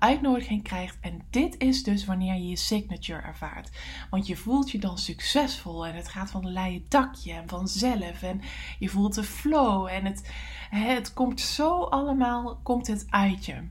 uitnodiging 0.04 0.62
krijgt. 0.62 0.96
En 1.00 1.20
dit 1.30 1.58
is 1.58 1.82
dus 1.82 2.04
wanneer 2.04 2.34
je 2.34 2.48
je 2.48 2.56
signature 2.56 3.20
ervaart. 3.20 3.70
Want 4.10 4.26
je 4.26 4.36
voelt 4.36 4.70
je 4.70 4.78
dan 4.78 4.98
succesvol 4.98 5.86
en 5.86 5.94
het 5.94 6.08
gaat 6.08 6.30
van 6.30 6.44
een 6.44 6.52
leien 6.52 6.84
dakje 6.88 7.32
en 7.32 7.48
vanzelf. 7.48 8.22
En 8.22 8.40
je 8.78 8.88
voelt 8.88 9.14
de 9.14 9.24
flow 9.24 9.86
en 9.86 10.04
het, 10.04 10.30
het 10.70 11.12
komt 11.12 11.40
zo 11.40 11.82
allemaal, 11.82 12.60
komt 12.62 12.86
het 12.86 13.06
uit 13.08 13.46
je. 13.46 13.68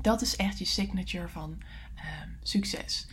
Dat 0.00 0.22
is 0.22 0.36
echt 0.36 0.58
je 0.58 0.64
signature 0.64 1.28
van 1.28 1.58
ehm, 1.94 2.28
succes. 2.42 3.08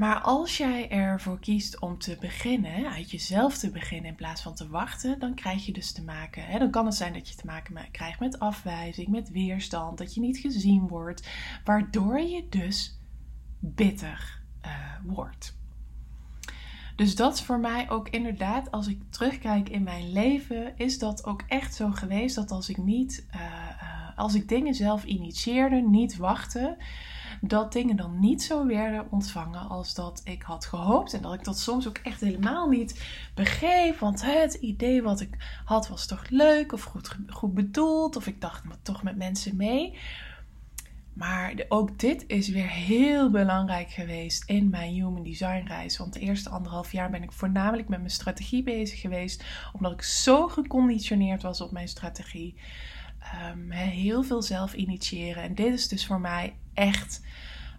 Maar 0.00 0.20
als 0.20 0.56
jij 0.56 0.90
ervoor 0.90 1.38
kiest 1.38 1.80
om 1.80 1.98
te 1.98 2.16
beginnen, 2.20 2.90
uit 2.90 3.10
jezelf 3.10 3.58
te 3.58 3.70
beginnen 3.70 4.10
in 4.10 4.16
plaats 4.16 4.42
van 4.42 4.54
te 4.54 4.68
wachten, 4.68 5.18
dan 5.18 5.34
krijg 5.34 5.66
je 5.66 5.72
dus 5.72 5.92
te 5.92 6.04
maken. 6.04 6.44
Hè, 6.44 6.58
dan 6.58 6.70
kan 6.70 6.86
het 6.86 6.94
zijn 6.94 7.12
dat 7.12 7.28
je 7.28 7.34
te 7.34 7.46
maken 7.46 7.90
krijgt 7.90 8.20
met 8.20 8.38
afwijzing, 8.38 9.08
met 9.08 9.30
weerstand, 9.30 9.98
dat 9.98 10.14
je 10.14 10.20
niet 10.20 10.38
gezien 10.38 10.88
wordt, 10.88 11.28
waardoor 11.64 12.20
je 12.20 12.46
dus 12.48 12.98
bitter 13.58 14.40
uh, 14.64 14.70
wordt. 15.04 15.58
Dus 16.96 17.14
dat 17.14 17.34
is 17.34 17.42
voor 17.42 17.60
mij 17.60 17.90
ook 17.90 18.08
inderdaad, 18.08 18.70
als 18.70 18.86
ik 18.86 19.02
terugkijk 19.10 19.68
in 19.68 19.82
mijn 19.82 20.12
leven, 20.12 20.76
is 20.76 20.98
dat 20.98 21.24
ook 21.24 21.42
echt 21.48 21.74
zo 21.74 21.90
geweest 21.90 22.34
dat 22.34 22.50
als 22.50 22.68
ik 22.68 22.76
niet, 22.76 23.26
uh, 23.34 23.40
uh, 23.40 24.18
als 24.18 24.34
ik 24.34 24.48
dingen 24.48 24.74
zelf 24.74 25.04
initieerde, 25.04 25.76
niet 25.76 26.16
wachtte, 26.16 26.76
dat 27.40 27.72
dingen 27.72 27.96
dan 27.96 28.20
niet 28.20 28.42
zo 28.42 28.66
werden 28.66 29.06
ontvangen 29.10 29.68
als 29.68 29.94
dat 29.94 30.20
ik 30.24 30.42
had 30.42 30.64
gehoopt. 30.66 31.12
En 31.12 31.22
dat 31.22 31.34
ik 31.34 31.44
dat 31.44 31.58
soms 31.58 31.88
ook 31.88 31.98
echt 31.98 32.20
helemaal 32.20 32.68
niet 32.68 33.04
begreep. 33.34 33.98
Want 33.98 34.22
het 34.22 34.54
idee 34.54 35.02
wat 35.02 35.20
ik 35.20 35.60
had 35.64 35.88
was 35.88 36.06
toch 36.06 36.28
leuk 36.28 36.72
of 36.72 36.82
goed, 36.82 37.16
goed 37.26 37.54
bedoeld. 37.54 38.16
Of 38.16 38.26
ik 38.26 38.40
dacht 38.40 38.64
maar 38.64 38.82
toch 38.82 39.02
met 39.02 39.16
mensen 39.16 39.56
mee. 39.56 39.98
Maar 41.12 41.54
ook 41.68 41.98
dit 41.98 42.24
is 42.26 42.48
weer 42.48 42.68
heel 42.70 43.30
belangrijk 43.30 43.90
geweest 43.90 44.44
in 44.44 44.70
mijn 44.70 44.92
Human 44.92 45.22
Design 45.22 45.64
reis. 45.66 45.96
Want 45.96 46.12
de 46.12 46.20
eerste 46.20 46.48
anderhalf 46.48 46.92
jaar 46.92 47.10
ben 47.10 47.22
ik 47.22 47.32
voornamelijk 47.32 47.88
met 47.88 47.98
mijn 47.98 48.10
strategie 48.10 48.62
bezig 48.62 49.00
geweest. 49.00 49.44
Omdat 49.72 49.92
ik 49.92 50.02
zo 50.02 50.48
geconditioneerd 50.48 51.42
was 51.42 51.60
op 51.60 51.70
mijn 51.70 51.88
strategie. 51.88 52.54
Um, 53.52 53.70
heel 53.70 54.22
veel 54.22 54.42
zelf 54.42 54.74
initiëren. 54.74 55.42
En 55.42 55.54
dit 55.54 55.72
is 55.72 55.88
dus 55.88 56.06
voor 56.06 56.20
mij 56.20 56.54
echt 56.74 57.22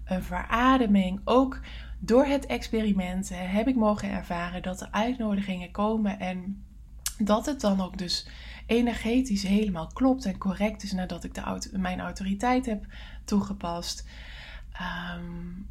een 0.06 0.24
verademing. 0.24 1.22
Ook 1.24 1.60
door 2.00 2.26
het 2.26 2.46
experiment 2.46 3.30
heb 3.34 3.68
ik 3.68 3.76
mogen 3.76 4.10
ervaren 4.10 4.62
dat 4.62 4.80
de 4.80 4.92
uitnodigingen 4.92 5.72
komen 5.72 6.20
en 6.20 6.64
dat 7.18 7.46
het 7.46 7.62
dan 7.62 7.82
ook 7.82 7.98
dus 7.98 8.28
energetisch 8.66 9.44
helemaal 9.44 9.88
klopt 9.88 10.26
en 10.26 10.38
correct 10.38 10.84
is 10.84 10.92
nadat 10.92 11.24
ik 11.24 11.34
de, 11.34 11.70
mijn 11.72 12.00
autoriteit 12.00 12.66
heb 12.66 12.86
toegepast. 13.26 14.08
Ehm, 14.72 15.24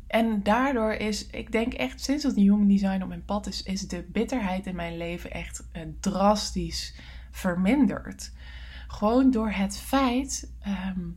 en 0.07 0.43
daardoor 0.43 0.93
is, 0.93 1.27
ik 1.27 1.53
denk 1.53 1.73
echt 1.73 2.01
sinds 2.01 2.23
dat 2.23 2.35
Human 2.35 2.69
Design 2.69 3.03
op 3.03 3.09
mijn 3.09 3.25
pad 3.25 3.47
is, 3.47 3.63
is 3.63 3.89
de 3.89 4.05
bitterheid 4.09 4.67
in 4.67 4.77
mijn 4.77 4.97
leven 4.97 5.31
echt 5.31 5.65
uh, 5.73 5.83
drastisch 6.01 6.95
verminderd. 7.31 8.33
Gewoon 8.91 9.31
door 9.31 9.51
het 9.51 9.79
feit 9.79 10.53
ehm, 10.61 11.09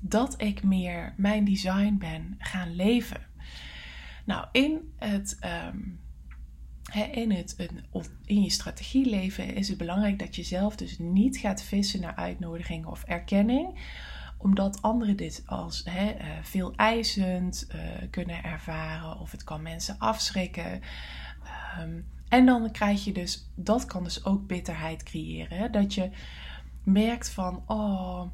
dat 0.00 0.42
ik 0.42 0.62
meer 0.62 1.14
mijn 1.16 1.44
design 1.44 1.96
ben 1.98 2.34
gaan 2.38 2.74
leven. 2.74 3.26
Nou, 4.24 4.46
in 4.52 4.92
het. 4.96 5.36
Ehm, 5.40 5.78
in, 7.12 7.30
het, 7.32 7.68
in 8.24 8.42
je 8.42 8.50
strategie 8.50 9.10
leven 9.10 9.54
is 9.54 9.68
het 9.68 9.78
belangrijk 9.78 10.18
dat 10.18 10.36
je 10.36 10.42
zelf 10.42 10.76
dus 10.76 10.98
niet 10.98 11.36
gaat 11.36 11.62
vissen 11.62 12.00
naar 12.00 12.14
uitnodigingen 12.14 12.88
of 12.88 13.04
erkenning 13.04 13.78
omdat 14.44 14.82
anderen 14.82 15.16
dit 15.16 15.42
als 15.46 15.82
he, 15.84 16.14
uh, 16.14 16.26
veel 16.42 16.74
eisend 16.74 17.66
uh, 17.74 17.80
kunnen 18.10 18.44
ervaren 18.44 19.18
of 19.18 19.30
het 19.30 19.44
kan 19.44 19.62
mensen 19.62 19.98
afschrikken. 19.98 20.80
Um, 21.80 22.06
en 22.28 22.46
dan 22.46 22.70
krijg 22.70 23.04
je 23.04 23.12
dus, 23.12 23.50
dat 23.54 23.84
kan 23.84 24.04
dus 24.04 24.24
ook 24.24 24.46
bitterheid 24.46 25.02
creëren. 25.02 25.72
Dat 25.72 25.94
je 25.94 26.10
merkt 26.84 27.30
van, 27.30 27.62
oh, 27.66 28.26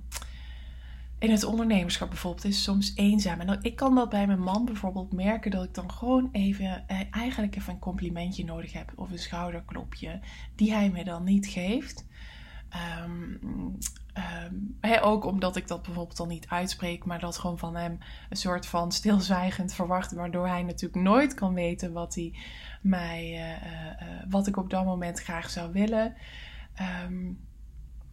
in 1.19 1.31
het 1.31 1.45
ondernemerschap 1.45 2.09
bijvoorbeeld 2.09 2.45
is 2.45 2.63
soms 2.63 2.93
eenzaam. 2.95 3.41
En 3.41 3.59
ik 3.63 3.77
kan 3.77 3.95
dat 3.95 4.09
bij 4.09 4.27
mijn 4.27 4.43
man 4.43 4.65
bijvoorbeeld 4.65 5.13
merken 5.13 5.51
dat 5.51 5.65
ik 5.65 5.75
dan 5.75 5.93
gewoon 5.93 6.29
even, 6.33 6.89
eh, 6.89 7.01
eigenlijk 7.11 7.57
even 7.57 7.73
een 7.73 7.79
complimentje 7.79 8.45
nodig 8.45 8.73
heb 8.73 8.93
of 8.95 9.11
een 9.11 9.19
schouderklopje, 9.19 10.21
die 10.55 10.73
hij 10.73 10.91
me 10.91 11.05
dan 11.05 11.25
niet 11.25 11.47
geeft. 11.47 12.07
Um, 13.05 13.79
ook 15.03 15.25
omdat 15.25 15.57
ik 15.57 15.69
dat 15.69 15.83
bijvoorbeeld 15.83 16.17
dan 16.17 16.29
niet 16.29 16.49
uitspreek, 16.49 17.05
maar 17.05 17.19
dat 17.19 17.39
gewoon 17.39 17.59
van 17.59 17.77
hem 17.77 17.99
een 18.29 18.37
soort 18.37 18.67
van 18.67 18.93
stilzwijgend 18.93 19.75
verwacht, 19.75 20.13
waardoor 20.13 20.49
hij 20.49 20.63
natuurlijk 20.63 21.03
nooit 21.03 21.35
kan 21.35 21.55
weten 21.55 21.93
wat, 21.93 22.15
hij 22.15 22.35
mij, 22.81 23.31
uh, 23.33 24.09
uh, 24.09 24.25
wat 24.29 24.47
ik 24.47 24.57
op 24.57 24.71
dat 24.71 24.85
moment 24.85 25.21
graag 25.23 25.51
zou 25.51 25.73
willen. 25.73 26.15
Um, 27.07 27.49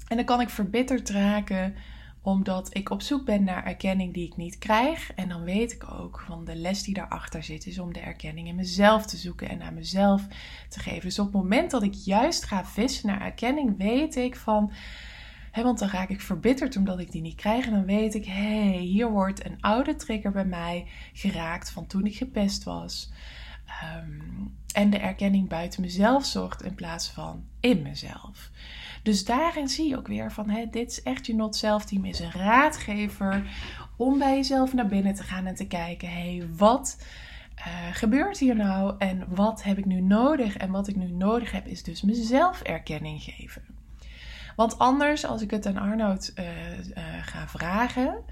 en 0.07 0.15
dan 0.15 0.25
kan 0.25 0.41
ik 0.41 0.49
verbitterd 0.49 1.09
raken 1.09 1.75
omdat 2.21 2.75
ik 2.75 2.89
op 2.89 3.01
zoek 3.01 3.25
ben 3.25 3.43
naar 3.43 3.65
erkenning 3.65 4.13
die 4.13 4.25
ik 4.27 4.37
niet 4.37 4.57
krijg. 4.57 5.13
En 5.13 5.29
dan 5.29 5.43
weet 5.43 5.71
ik 5.71 5.91
ook 5.91 6.23
van 6.25 6.45
de 6.45 6.55
les 6.55 6.83
die 6.83 6.93
daarachter 6.93 7.43
zit, 7.43 7.65
is 7.65 7.79
om 7.79 7.93
de 7.93 7.99
erkenning 7.99 8.47
in 8.47 8.55
mezelf 8.55 9.05
te 9.05 9.17
zoeken 9.17 9.49
en 9.49 9.61
aan 9.61 9.73
mezelf 9.73 10.27
te 10.69 10.79
geven. 10.79 11.01
Dus 11.01 11.19
op 11.19 11.25
het 11.25 11.35
moment 11.35 11.71
dat 11.71 11.83
ik 11.83 11.93
juist 11.93 12.43
ga 12.43 12.65
vissen 12.65 13.07
naar 13.07 13.21
erkenning, 13.21 13.77
weet 13.77 14.15
ik 14.15 14.35
van. 14.35 14.71
Want 15.53 15.79
dan 15.79 15.89
raak 15.89 16.09
ik 16.09 16.21
verbitterd 16.21 16.75
omdat 16.75 16.99
ik 16.99 17.11
die 17.11 17.21
niet 17.21 17.35
krijg. 17.35 17.65
En 17.65 17.71
dan 17.71 17.85
weet 17.85 18.15
ik, 18.15 18.25
hé, 18.25 18.71
hey, 18.71 18.77
hier 18.77 19.11
wordt 19.11 19.45
een 19.45 19.61
oude 19.61 19.95
trigger 19.95 20.31
bij 20.31 20.45
mij 20.45 20.87
geraakt 21.13 21.71
van 21.71 21.87
toen 21.87 22.05
ik 22.05 22.15
gepest 22.15 22.63
was. 22.63 23.11
Ehm, 23.67 24.47
en 24.73 24.89
de 24.89 24.97
erkenning 24.97 25.49
buiten 25.49 25.81
mezelf 25.81 26.25
zorgt 26.25 26.63
in 26.63 26.75
plaats 26.75 27.09
van 27.09 27.43
in 27.59 27.81
mezelf. 27.81 28.51
Dus 29.03 29.25
daarin 29.25 29.67
zie 29.67 29.89
je 29.89 29.97
ook 29.97 30.07
weer 30.07 30.31
van 30.31 30.49
hè, 30.49 30.65
dit 30.71 30.91
is 30.91 31.03
echt 31.03 31.25
je 31.25 31.35
not 31.35 31.55
self 31.55 31.85
team 31.85 32.05
is 32.05 32.19
een 32.19 32.31
raadgever 32.31 33.43
om 33.95 34.19
bij 34.19 34.35
jezelf 34.35 34.73
naar 34.73 34.87
binnen 34.87 35.13
te 35.13 35.23
gaan 35.23 35.45
en 35.45 35.55
te 35.55 35.67
kijken, 35.67 36.09
hé, 36.09 36.37
hey, 36.37 36.47
wat 36.57 36.97
uh, 37.57 37.65
gebeurt 37.91 38.37
hier 38.37 38.55
nou 38.55 38.95
en 38.97 39.23
wat 39.27 39.63
heb 39.63 39.77
ik 39.77 39.85
nu 39.85 40.01
nodig? 40.01 40.57
En 40.57 40.71
wat 40.71 40.87
ik 40.87 40.95
nu 40.95 41.11
nodig 41.11 41.51
heb 41.51 41.67
is 41.67 41.83
dus 41.83 42.01
mezelf 42.01 42.61
erkenning 42.61 43.21
geven. 43.21 43.61
Want 44.55 44.79
anders, 44.79 45.25
als 45.25 45.41
ik 45.41 45.51
het 45.51 45.65
aan 45.65 45.77
Arnoud 45.77 46.31
uh, 46.35 46.77
uh, 46.77 47.03
ga 47.21 47.47
vragen, 47.47 48.23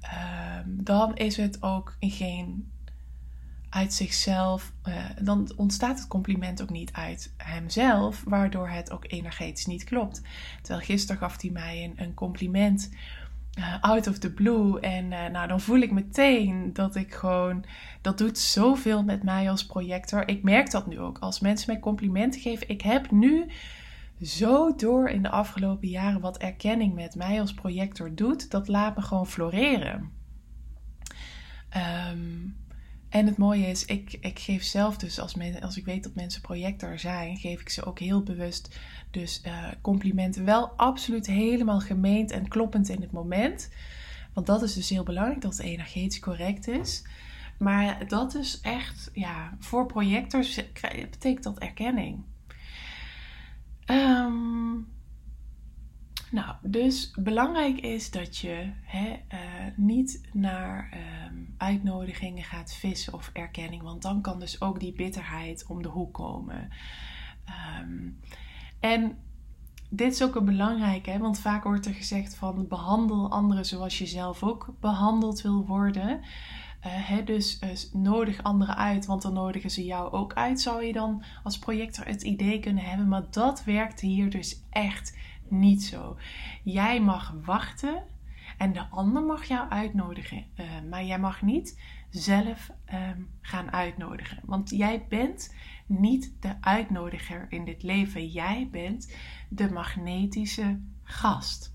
ehm, 0.00 0.64
dan 0.66 1.16
is 1.16 1.36
het 1.36 1.62
ook 1.62 1.96
geen 2.00 2.70
uit 3.70 3.92
zichzelf, 3.92 4.72
uh, 4.88 4.94
dan 5.20 5.52
ontstaat 5.56 5.98
het 5.98 6.08
compliment 6.08 6.62
ook 6.62 6.70
niet 6.70 6.92
uit 6.92 7.34
hemzelf, 7.36 8.22
waardoor 8.26 8.68
het 8.68 8.90
ook 8.90 9.04
energetisch 9.08 9.66
niet 9.66 9.84
klopt. 9.84 10.22
Terwijl 10.62 10.86
gisteren 10.86 11.20
gaf 11.20 11.40
hij 11.40 11.50
mij 11.50 11.92
een, 11.96 12.14
compliment 12.14 12.90
uh, 13.58 13.74
out 13.80 14.06
of 14.06 14.18
the 14.18 14.32
blue 14.32 14.80
en 14.80 15.04
uh, 15.04 15.26
nou 15.26 15.48
dan 15.48 15.60
voel 15.60 15.78
ik 15.78 15.90
meteen 15.90 16.72
dat 16.72 16.96
ik 16.96 17.14
gewoon, 17.14 17.64
dat 18.00 18.18
doet 18.18 18.38
zoveel 18.38 19.04
met 19.04 19.22
mij 19.22 19.50
als 19.50 19.66
projector. 19.66 20.28
Ik 20.28 20.42
merk 20.42 20.70
dat 20.70 20.86
nu 20.86 20.98
ook 20.98 21.18
als 21.18 21.40
mensen 21.40 21.72
mij 21.72 21.80
complimenten 21.80 22.40
geven. 22.40 22.68
Ik 22.68 22.82
heb 22.82 23.10
nu 23.10 23.46
zo 24.22 24.74
door 24.74 25.08
in 25.08 25.22
de 25.22 25.30
afgelopen 25.30 25.88
jaren 25.88 26.20
wat 26.20 26.38
erkenning 26.38 26.94
met 26.94 27.14
mij 27.14 27.40
als 27.40 27.54
projector 27.54 28.14
doet, 28.14 28.50
dat 28.50 28.68
laat 28.68 28.96
me 28.96 29.02
gewoon 29.02 29.26
floreren. 29.26 30.10
Um, 32.12 32.56
en 33.10 33.26
het 33.26 33.36
mooie 33.36 33.66
is, 33.66 33.84
ik, 33.84 34.16
ik 34.20 34.38
geef 34.38 34.62
zelf 34.62 34.96
dus, 34.96 35.20
als, 35.20 35.34
als 35.60 35.76
ik 35.76 35.84
weet 35.84 36.02
dat 36.02 36.14
mensen 36.14 36.40
projector 36.40 36.98
zijn, 36.98 37.36
geef 37.36 37.60
ik 37.60 37.68
ze 37.68 37.84
ook 37.84 37.98
heel 37.98 38.22
bewust 38.22 38.78
dus 39.10 39.42
uh, 39.46 39.68
complimenten. 39.80 40.44
Wel 40.44 40.68
absoluut 40.76 41.26
helemaal 41.26 41.80
gemeend 41.80 42.30
en 42.30 42.48
kloppend 42.48 42.88
in 42.88 43.00
het 43.00 43.12
moment. 43.12 43.70
Want 44.32 44.46
dat 44.46 44.62
is 44.62 44.74
dus 44.74 44.88
heel 44.88 45.02
belangrijk, 45.02 45.40
dat 45.40 45.56
het 45.56 45.66
energetisch 45.66 46.20
correct 46.20 46.68
is. 46.68 47.04
Maar 47.58 48.08
dat 48.08 48.34
is 48.34 48.60
echt, 48.60 49.10
ja, 49.12 49.56
voor 49.58 49.86
projectors 49.86 50.60
betekent 51.10 51.42
dat 51.42 51.58
erkenning. 51.58 52.24
Um, 53.86 54.86
nou, 56.30 56.54
dus 56.62 57.10
belangrijk 57.18 57.80
is 57.80 58.10
dat 58.10 58.36
je 58.36 58.70
hè, 58.82 59.08
uh, 59.08 59.38
niet 59.76 60.28
naar 60.32 60.90
um, 61.26 61.54
uitnodigingen 61.56 62.44
gaat 62.44 62.72
vissen 62.74 63.12
of 63.12 63.30
erkenning, 63.32 63.82
want 63.82 64.02
dan 64.02 64.20
kan 64.20 64.40
dus 64.40 64.60
ook 64.60 64.80
die 64.80 64.92
bitterheid 64.92 65.64
om 65.68 65.82
de 65.82 65.88
hoek 65.88 66.14
komen. 66.14 66.68
Um, 67.80 68.20
en 68.80 69.18
dit 69.88 70.12
is 70.12 70.22
ook 70.22 70.34
een 70.34 70.44
belangrijke, 70.44 71.18
want 71.18 71.40
vaak 71.40 71.64
wordt 71.64 71.86
er 71.86 71.94
gezegd 71.94 72.34
van 72.34 72.68
behandel 72.68 73.30
anderen 73.30 73.66
zoals 73.66 73.98
je 73.98 74.06
zelf 74.06 74.42
ook 74.42 74.74
behandeld 74.80 75.42
wil 75.42 75.66
worden. 75.66 76.20
Hè, 76.80 77.24
dus 77.24 77.58
uh, 77.64 78.02
nodig 78.02 78.42
anderen 78.42 78.76
uit, 78.76 79.06
want 79.06 79.22
dan 79.22 79.32
nodigen 79.32 79.70
ze 79.70 79.84
jou 79.84 80.12
ook 80.12 80.34
uit. 80.34 80.60
Zou 80.60 80.84
je 80.84 80.92
dan 80.92 81.22
als 81.42 81.58
projector 81.58 82.06
het 82.06 82.22
idee 82.22 82.60
kunnen 82.60 82.84
hebben, 82.84 83.08
maar 83.08 83.30
dat 83.30 83.64
werkt 83.64 84.00
hier 84.00 84.30
dus 84.30 84.62
echt 84.70 85.18
niet 85.50 85.82
zo. 85.82 86.16
Jij 86.62 87.00
mag 87.00 87.34
wachten 87.44 88.02
En 88.60 88.72
de 88.72 88.86
ander 88.90 89.22
mag 89.22 89.44
jou 89.44 89.70
uitnodigen. 89.70 90.44
Uh, 90.56 90.66
maar 90.90 91.04
jij 91.04 91.18
mag 91.18 91.42
niet 91.42 91.80
zelf 92.10 92.70
um, 92.92 93.28
gaan 93.40 93.72
uitnodigen. 93.72 94.40
Want 94.44 94.70
jij 94.70 95.06
bent 95.08 95.54
niet 95.86 96.32
de 96.40 96.54
uitnodiger 96.60 97.46
in 97.48 97.64
dit 97.64 97.82
leven. 97.82 98.26
Jij 98.26 98.68
bent 98.70 99.14
de 99.48 99.70
magnetische 99.70 100.80
gast. 101.02 101.74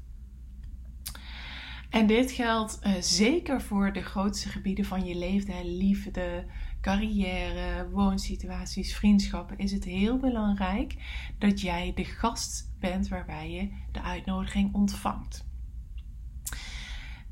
En 1.89 2.07
dit 2.07 2.31
geldt 2.31 2.79
uh, 2.83 2.93
zeker 2.99 3.61
voor 3.61 3.93
de 3.93 4.01
grootste 4.01 4.49
gebieden 4.49 4.85
van 4.85 5.05
je 5.05 5.15
leven, 5.15 5.77
liefde, 5.77 6.45
carrière, 6.85 7.89
woonsituaties, 7.89 8.95
vriendschappen. 8.95 9.57
Is 9.57 9.71
het 9.71 9.83
heel 9.83 10.17
belangrijk 10.17 10.95
dat 11.37 11.61
jij 11.61 11.91
de 11.95 12.03
gast 12.03 12.73
bent 12.79 13.07
waarbij 13.07 13.51
je 13.51 13.69
de 13.91 14.01
uitnodiging 14.01 14.73
ontvangt. 14.73 15.45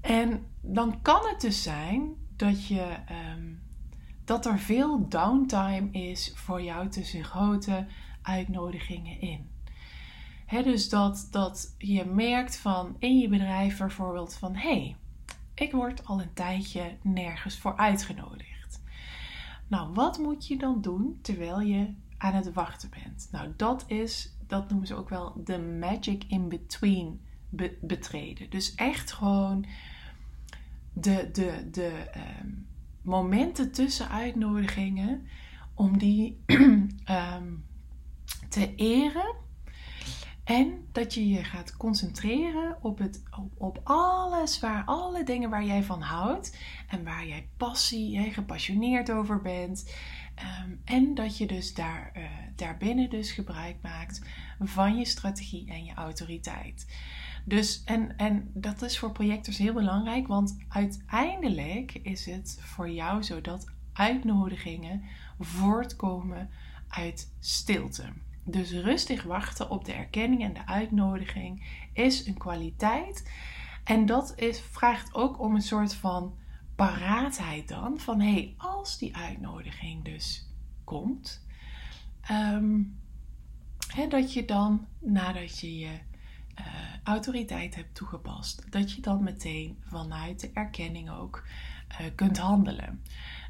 En 0.02 0.46
dan 0.62 1.02
kan 1.02 1.22
het 1.28 1.42
dus 1.42 1.64
zijn 1.64 2.14
dat, 2.36 2.68
je, 2.68 2.98
um, 3.36 3.62
dat 4.26 4.46
er 4.46 4.60
veel 4.60 5.10
downtime 5.10 5.92
is 5.92 6.32
voor 6.36 6.62
jou 6.62 6.90
tussen 6.90 7.24
grote 7.24 7.88
uitnodigingen 8.22 9.22
in. 9.22 9.50
dus 10.64 10.90
dat, 10.90 11.28
dat 11.32 11.76
je 11.78 12.06
merkt 12.06 12.58
van 12.58 12.96
in 13.00 13.20
je 13.20 13.30
bedrijf 13.30 13.78
bijvoorbeeld 13.78 14.36
van 14.36 14.56
hé, 14.56 14.70
hey, 14.70 14.96
ik 15.54 15.72
word 15.72 16.06
al 16.06 16.22
een 16.22 16.34
tijdje 16.34 16.98
nergens 17.02 17.58
voor 17.58 17.78
uitgenodigd. 17.78 18.53
Nou, 19.68 19.94
wat 19.94 20.18
moet 20.18 20.48
je 20.48 20.58
dan 20.58 20.82
doen 20.82 21.20
terwijl 21.22 21.60
je 21.60 21.94
aan 22.18 22.34
het 22.34 22.54
wachten 22.54 22.90
bent? 22.90 23.28
Nou, 23.32 23.54
dat 23.58 23.84
is, 23.88 24.38
dat 24.48 24.70
noemen 24.70 24.88
ze 24.88 24.96
ook 24.96 25.10
wel 25.10 25.42
de 25.44 25.60
magic 25.60 26.24
in 26.28 26.50
between 26.50 27.22
betreden. 27.82 28.50
Dus 28.50 28.76
echt 28.76 29.12
gewoon 29.12 29.66
de, 30.94 31.30
de, 31.32 31.68
de 31.72 31.88
ehm, 32.12 32.50
momenten 33.02 33.72
tussen 33.72 34.10
uitnodigingen, 34.10 35.28
om 35.74 35.98
die 35.98 36.44
ehm, 37.04 37.54
te 38.50 38.76
eren. 38.76 39.36
En 40.44 40.88
dat 40.92 41.14
je 41.14 41.30
je 41.30 41.44
gaat 41.44 41.78
concentreren 41.78 42.78
op, 42.82 42.98
het, 42.98 43.24
op, 43.38 43.52
op 43.58 43.80
alles, 43.84 44.60
waar, 44.60 44.84
alle 44.86 45.24
dingen 45.24 45.50
waar 45.50 45.66
jij 45.66 45.84
van 45.84 46.02
houdt. 46.02 46.58
En 46.88 47.04
waar 47.04 47.28
jij 47.28 47.48
passie, 47.58 48.18
hè, 48.18 48.30
gepassioneerd 48.30 49.12
over 49.12 49.42
bent. 49.42 49.94
Ehm, 50.36 50.72
en 50.84 51.14
dat 51.14 51.38
je 51.38 51.48
dus 51.48 51.74
daar, 51.74 52.12
uh, 52.18 52.24
daarbinnen 52.56 53.10
dus 53.10 53.32
gebruik 53.32 53.76
maakt 53.82 54.22
van 54.60 54.98
je 54.98 55.06
strategie 55.06 55.70
en 55.70 55.86
je 55.86 55.94
autoriteit. 55.94 56.88
Dus, 57.46 57.84
en, 57.84 58.18
en 58.18 58.52
dat 58.54 58.82
is 58.82 59.00
voor 59.00 59.12
projectors 59.12 59.58
heel 59.58 59.74
belangrijk, 59.74 60.28
want 60.28 60.58
uiteindelijk 60.70 61.94
is 61.94 62.26
het 62.26 62.60
voor 62.62 62.90
jou 62.90 63.24
zo 63.24 63.42
dat 63.42 63.72
uitnodigingen 63.94 65.04
voortkomen 65.40 66.50
uit 66.88 67.34
stilte. 67.40 68.04
Dus 68.44 68.72
rustig 68.72 69.24
wachten 69.24 69.70
op 69.70 69.86
de 69.86 69.94
erkenning 69.94 70.44
en 70.44 70.54
de 70.54 70.66
uitnodiging 70.66 71.66
is 71.94 72.26
een 72.26 72.38
kwaliteit. 72.38 73.32
En 73.84 74.06
dat 74.06 74.34
is, 74.36 74.62
vraagt 74.72 75.14
ook 75.14 75.40
om 75.40 75.56
een 75.56 75.62
soort 75.62 75.94
van 75.94 76.36
paraatheid 76.76 77.68
dan. 77.68 78.00
Van 78.00 78.20
hé, 78.22 78.32
hey, 78.32 78.54
als 78.58 78.98
die 78.98 79.16
uitnodiging 79.16 80.04
dus 80.04 80.50
komt, 80.84 81.46
um, 82.32 83.00
dat 84.10 84.34
je 84.34 84.46
dan 84.46 84.88
nadat 85.00 85.60
je 85.60 85.78
je 85.78 86.00
uh, 86.60 86.66
autoriteit 87.04 87.76
hebt 87.76 87.96
toegepast, 87.96 88.72
dat 88.72 88.92
je 88.92 89.02
dan 89.02 89.24
meteen 89.24 89.78
vanuit 89.82 90.40
de 90.40 90.52
erkenning 90.54 91.10
ook 91.12 91.44
uh, 91.92 92.08
kunt 92.16 92.38
handelen. 92.38 93.04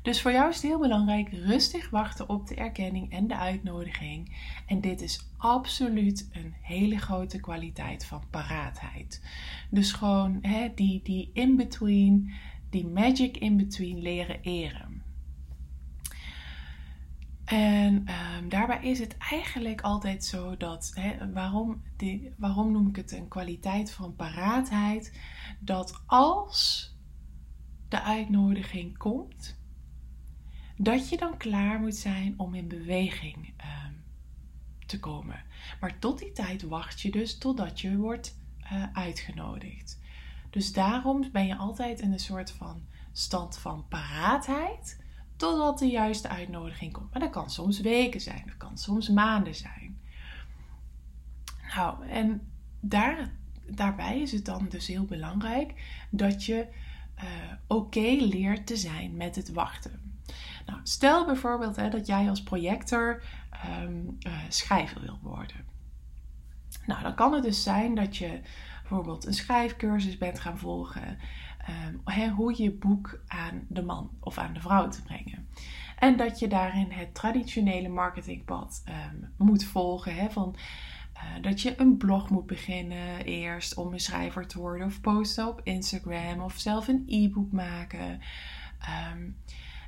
Dus 0.04 0.22
voor 0.22 0.32
jou 0.32 0.50
is 0.50 0.56
het 0.56 0.66
heel 0.66 0.80
belangrijk 0.80 1.30
rustig 1.32 1.90
wachten 1.90 2.30
op 2.30 2.48
de 2.48 2.56
erkenning 2.56 3.12
en 3.12 3.28
de 3.28 3.38
uitnodiging. 3.38 4.36
En 4.66 4.82
dit 4.82 5.02
is 5.02 5.28
absoluut 5.38 6.30
een 6.32 6.54
hele 6.62 6.98
grote 6.98 7.40
kwaliteit 7.40 8.06
van 8.06 8.24
paraatheid. 8.30 9.22
Dus 9.70 9.92
gewoon 9.92 10.40
hè, 10.42 10.72
die, 10.76 11.02
die 11.04 11.30
in-between, 11.34 12.32
die 12.70 12.88
magic 12.88 13.38
in-between 13.38 14.02
leren 14.02 14.42
eren. 14.42 15.04
En 17.46 18.06
um, 18.38 18.50
daarbij 18.50 18.84
is 18.84 19.00
het 19.00 19.18
eigenlijk 19.18 19.82
altijd 19.82 20.26
zo 20.26 20.58
dat, 20.58 20.94
waarom, 21.34 21.82
die, 21.98 22.34
waarom 22.38 22.72
noem 22.72 22.88
ik 22.88 22.96
het 22.96 23.12
een 23.12 23.28
kwaliteit 23.28 23.92
van 23.92 24.16
paraatheid? 24.16 25.20
Dat 25.60 26.02
als 26.06 26.92
de 27.90 28.02
uitnodiging 28.02 28.98
komt, 28.98 29.62
dat 30.76 31.10
je 31.10 31.18
dan 31.18 31.38
klaar 31.38 31.80
moet 31.80 31.96
zijn 31.96 32.34
om 32.38 32.54
in 32.54 32.68
beweging 32.68 33.36
um, 33.36 34.04
te 34.86 35.00
komen. 35.00 35.44
Maar 35.80 36.00
tot 36.00 36.20
die 36.20 36.32
tijd 36.32 36.64
wacht 36.64 37.02
je 37.02 37.12
dus 37.12 37.38
totdat 37.38 37.82
je 37.82 37.98
wordt 37.98 38.38
uh, 38.64 38.84
uitgenodigd. 38.94 40.00
Dus 40.50 40.74
daarom 40.74 41.32
ben 41.32 41.48
je 41.48 41.56
altijd 41.56 42.00
in 42.00 42.12
een 42.12 42.20
soort 42.20 42.52
van 42.52 42.82
stand 43.12 43.58
van 43.58 43.88
paraatheid 43.88 45.02
totdat 45.36 45.80
de 45.80 45.88
juiste 45.88 46.28
uitnodiging 46.28 46.94
komt. 46.94 47.12
Maar 47.12 47.22
dat 47.22 47.30
kan 47.30 47.50
soms 47.50 47.80
weken 47.80 48.22
zijn, 48.22 48.44
dat 48.46 48.58
kan 48.58 48.78
soms 48.78 49.10
maanden 49.10 49.56
zijn. 49.56 49.98
Nou, 51.76 52.08
en 52.08 52.52
daar, 52.80 53.32
daarbij 53.68 54.22
is 54.22 54.32
het 54.32 54.46
dan 54.46 54.68
dus 54.70 54.88
heel 54.88 55.06
belangrijk 55.06 55.74
dat 56.10 56.46
je 56.46 56.68
uh, 57.18 57.24
oké 57.68 58.16
leert 58.20 58.68
te 58.68 58.76
zijn 58.76 59.16
met 59.18 59.36
het 59.36 59.52
wachten. 59.52 60.03
Nou, 60.66 60.80
stel 60.84 61.26
bijvoorbeeld 61.26 61.76
hè, 61.76 61.90
dat 61.90 62.08
jij 62.08 62.30
als 62.30 62.44
projector 62.44 63.24
um, 63.82 64.18
uh, 64.28 64.34
schrijver 64.50 65.02
wil 65.02 65.20
worden. 65.22 65.66
Nou, 66.86 67.02
dan 67.02 67.16
kan 67.16 67.34
het 67.34 67.44
dus 67.44 67.64
zijn 67.64 67.96
dat 67.96 68.18
je 68.18 68.42
bijvoorbeeld 68.82 69.26
een 69.26 69.34
schrijfcursus 69.34 70.18
bent 70.18 70.40
gaan 70.40 70.58
volgen 70.58 71.18
um, 72.10 72.30
hoe 72.30 72.64
je 72.64 72.72
boek 72.72 73.20
aan 73.28 73.66
de 73.70 73.84
man 73.84 74.10
of 74.20 74.38
aan 74.38 74.54
de 74.54 74.62
vrouw 74.62 74.88
te 74.88 75.02
brengen. 75.02 75.48
En 76.00 76.18
dat 76.18 76.40
je 76.40 76.48
daarin 76.48 76.92
het 76.92 77.14
traditionele 77.14 77.90
marketingpad 77.90 78.84
um, 78.88 79.34
moet 79.38 79.66
volgen. 79.66 80.16
Hè, 80.16 80.30
van, 80.30 80.56
uh, 81.14 81.44
dat 81.44 81.62
je 81.62 81.80
een 81.80 81.98
blog 81.98 82.30
moet 82.30 82.46
beginnen 82.46 83.26
eerst 83.26 83.76
om 83.76 83.94
een 83.94 84.00
schrijver 84.00 84.48
te 84.48 84.60
worden. 84.60 84.88
Of 84.88 85.02
posten 85.02 85.48
op 85.48 85.62
Instagram. 85.64 86.42
Of 86.42 86.58
zelf 86.58 86.88
een 86.88 87.04
e-book 87.08 87.52
maken. 87.52 88.22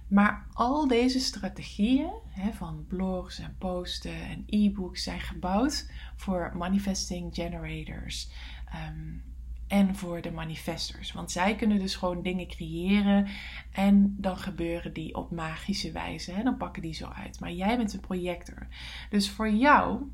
Maar 0.08 0.48
al 0.54 0.88
deze 0.88 1.20
strategieën 1.20 2.12
hè, 2.30 2.54
van 2.54 2.86
blogs 2.88 3.40
en 3.40 3.56
posten 3.58 4.24
en 4.24 4.44
e-books 4.46 5.04
zijn 5.04 5.20
gebouwd 5.20 5.92
voor 6.16 6.52
manifesting 6.56 7.36
generators. 7.36 8.32
Um, 8.90 9.24
en 9.68 9.96
voor 9.96 10.22
de 10.22 10.32
manifestors. 10.32 11.12
Want 11.12 11.32
zij 11.32 11.56
kunnen 11.56 11.80
dus 11.80 11.96
gewoon 11.96 12.22
dingen 12.22 12.48
creëren 12.48 13.28
en 13.72 14.16
dan 14.18 14.38
gebeuren 14.38 14.94
die 14.94 15.16
op 15.16 15.32
magische 15.32 15.92
wijze. 15.92 16.32
Hè? 16.32 16.44
Dan 16.44 16.58
pakken 16.58 16.82
die 16.82 16.94
zo 16.94 17.08
uit. 17.08 17.40
Maar 17.40 17.52
jij 17.52 17.78
bent 17.78 17.94
een 17.94 18.00
projector. 18.00 18.68
Dus 19.10 19.30
voor 19.30 19.50
jou, 19.50 20.12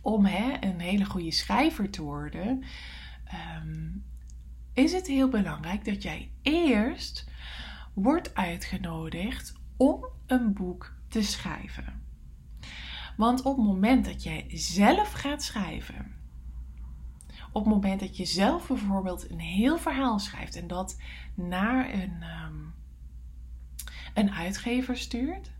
om 0.00 0.24
hè, 0.24 0.66
een 0.66 0.80
hele 0.80 1.04
goede 1.04 1.30
schrijver 1.30 1.90
te 1.90 2.02
worden, 2.02 2.62
ehm, 3.24 3.88
is 4.72 4.92
het 4.92 5.06
heel 5.06 5.28
belangrijk 5.28 5.84
dat 5.84 6.02
jij 6.02 6.30
eerst 6.42 7.30
wordt 7.92 8.34
uitgenodigd 8.34 9.54
om 9.76 10.06
een 10.26 10.52
boek 10.52 10.94
te 11.08 11.22
schrijven. 11.22 12.02
Want 13.16 13.42
op 13.42 13.56
het 13.56 13.66
moment 13.66 14.04
dat 14.04 14.22
jij 14.22 14.46
zelf 14.48 15.12
gaat 15.12 15.42
schrijven, 15.42 16.14
op 17.52 17.64
het 17.64 17.72
moment 17.72 18.00
dat 18.00 18.16
je 18.16 18.24
zelf 18.24 18.66
bijvoorbeeld 18.66 19.30
een 19.30 19.40
heel 19.40 19.78
verhaal 19.78 20.18
schrijft 20.18 20.56
en 20.56 20.66
dat 20.66 21.00
naar 21.34 21.94
een, 21.94 22.22
um, 22.46 22.74
een 24.14 24.30
uitgever 24.30 24.96
stuurt, 24.96 25.50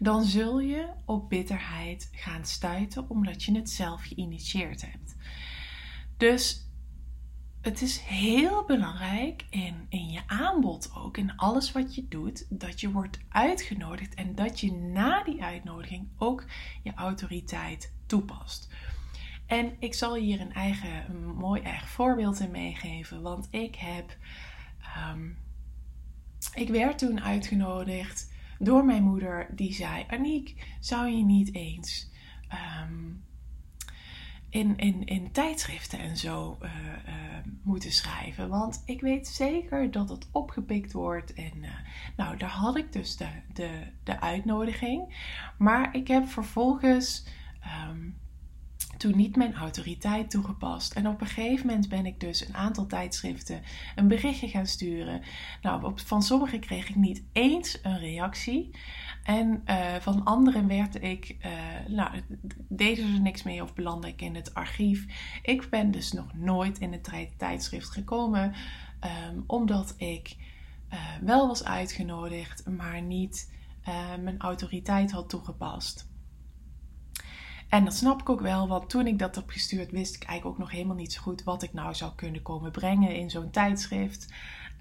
dan 0.00 0.24
zul 0.24 0.60
je 0.60 0.88
op 1.04 1.28
bitterheid 1.28 2.08
gaan 2.12 2.44
stuiten 2.44 3.10
omdat 3.10 3.44
je 3.44 3.54
het 3.54 3.70
zelf 3.70 4.02
geïnitieerd 4.02 4.80
hebt. 4.80 5.16
Dus 6.16 6.67
het 7.68 7.82
is 7.82 7.98
heel 7.98 8.64
belangrijk 8.64 9.44
in, 9.50 9.86
in 9.88 10.10
je 10.10 10.20
aanbod 10.26 10.90
ook, 10.94 11.16
in 11.16 11.36
alles 11.36 11.72
wat 11.72 11.94
je 11.94 12.08
doet, 12.08 12.46
dat 12.48 12.80
je 12.80 12.90
wordt 12.90 13.18
uitgenodigd 13.28 14.14
en 14.14 14.34
dat 14.34 14.60
je 14.60 14.72
na 14.72 15.22
die 15.22 15.42
uitnodiging 15.42 16.08
ook 16.16 16.44
je 16.82 16.92
autoriteit 16.94 17.92
toepast. 18.06 18.68
En 19.46 19.76
ik 19.78 19.94
zal 19.94 20.14
hier 20.14 20.40
een, 20.40 20.52
eigen, 20.52 21.34
mooi 21.34 21.62
eigen 21.62 21.88
voorbeeld 21.88 22.40
in 22.40 22.50
meegeven. 22.50 23.22
Want 23.22 23.48
ik 23.50 23.74
heb. 23.74 24.16
Um, 25.12 25.36
ik 26.54 26.68
werd 26.68 26.98
toen 26.98 27.20
uitgenodigd 27.20 28.32
door 28.58 28.84
mijn 28.84 29.02
moeder, 29.02 29.46
die 29.50 29.72
zei: 29.72 30.04
Aniek, 30.08 30.66
zou 30.80 31.08
je 31.08 31.24
niet 31.24 31.54
eens 31.54 32.10
um, 32.82 33.24
in, 34.50 34.76
in, 34.76 35.06
in 35.06 35.32
tijdschriften 35.32 35.98
en 35.98 36.16
zo 36.16 36.58
uh, 36.62 36.70
uh, 36.70 37.12
moeten 37.62 37.92
schrijven. 37.92 38.48
Want 38.48 38.82
ik 38.84 39.00
weet 39.00 39.28
zeker 39.28 39.90
dat 39.90 40.08
het 40.08 40.28
opgepikt 40.32 40.92
wordt. 40.92 41.34
En 41.34 41.52
uh, 41.56 41.70
nou, 42.16 42.36
daar 42.36 42.50
had 42.50 42.76
ik 42.76 42.92
dus 42.92 43.16
de, 43.16 43.28
de, 43.52 43.82
de 44.04 44.20
uitnodiging. 44.20 45.26
Maar 45.58 45.94
ik 45.94 46.08
heb 46.08 46.28
vervolgens 46.28 47.26
um, 47.90 48.16
toen 48.98 49.16
niet 49.16 49.36
mijn 49.36 49.54
autoriteit 49.54 50.30
toegepast. 50.30 50.92
En 50.92 51.08
op 51.08 51.20
een 51.20 51.26
gegeven 51.26 51.66
moment 51.66 51.88
ben 51.88 52.06
ik 52.06 52.20
dus 52.20 52.48
een 52.48 52.56
aantal 52.56 52.86
tijdschriften 52.86 53.62
een 53.94 54.08
berichtje 54.08 54.48
gaan 54.48 54.66
sturen. 54.66 55.22
Nou, 55.62 55.92
van 55.94 56.22
sommige 56.22 56.58
kreeg 56.58 56.88
ik 56.88 56.96
niet 56.96 57.22
eens 57.32 57.78
een 57.82 57.98
reactie. 57.98 58.70
En 59.22 59.62
uh, 59.66 59.94
van 59.94 60.24
anderen 60.24 60.66
werd 60.66 61.02
ik, 61.02 61.36
uh, 61.40 61.52
nou, 61.96 62.22
deden 62.68 63.14
er 63.14 63.20
niks 63.20 63.42
mee 63.42 63.62
of 63.62 63.74
belandde 63.74 64.08
ik 64.08 64.22
in 64.22 64.34
het 64.34 64.54
archief. 64.54 65.06
Ik 65.42 65.70
ben 65.70 65.90
dus 65.90 66.12
nog 66.12 66.34
nooit 66.34 66.78
in 66.78 66.92
het 66.92 67.10
tijdschrift 67.36 67.90
gekomen, 67.90 68.54
um, 69.30 69.44
omdat 69.46 69.94
ik 69.96 70.36
uh, 70.92 70.98
wel 71.20 71.46
was 71.46 71.64
uitgenodigd, 71.64 72.66
maar 72.66 73.02
niet 73.02 73.56
mijn 74.20 74.38
autoriteit 74.38 75.10
had 75.10 75.28
toegepast. 75.28 76.07
En 77.68 77.84
dat 77.84 77.94
snap 77.94 78.20
ik 78.20 78.28
ook 78.28 78.40
wel, 78.40 78.68
want 78.68 78.90
toen 78.90 79.06
ik 79.06 79.18
dat 79.18 79.34
heb 79.34 79.50
gestuurd, 79.50 79.90
wist 79.90 80.14
ik 80.14 80.22
eigenlijk 80.22 80.54
ook 80.54 80.62
nog 80.64 80.70
helemaal 80.70 80.96
niet 80.96 81.12
zo 81.12 81.20
goed 81.22 81.44
wat 81.44 81.62
ik 81.62 81.72
nou 81.72 81.94
zou 81.94 82.12
kunnen 82.14 82.42
komen 82.42 82.70
brengen 82.70 83.14
in 83.14 83.30
zo'n 83.30 83.50
tijdschrift. 83.50 84.32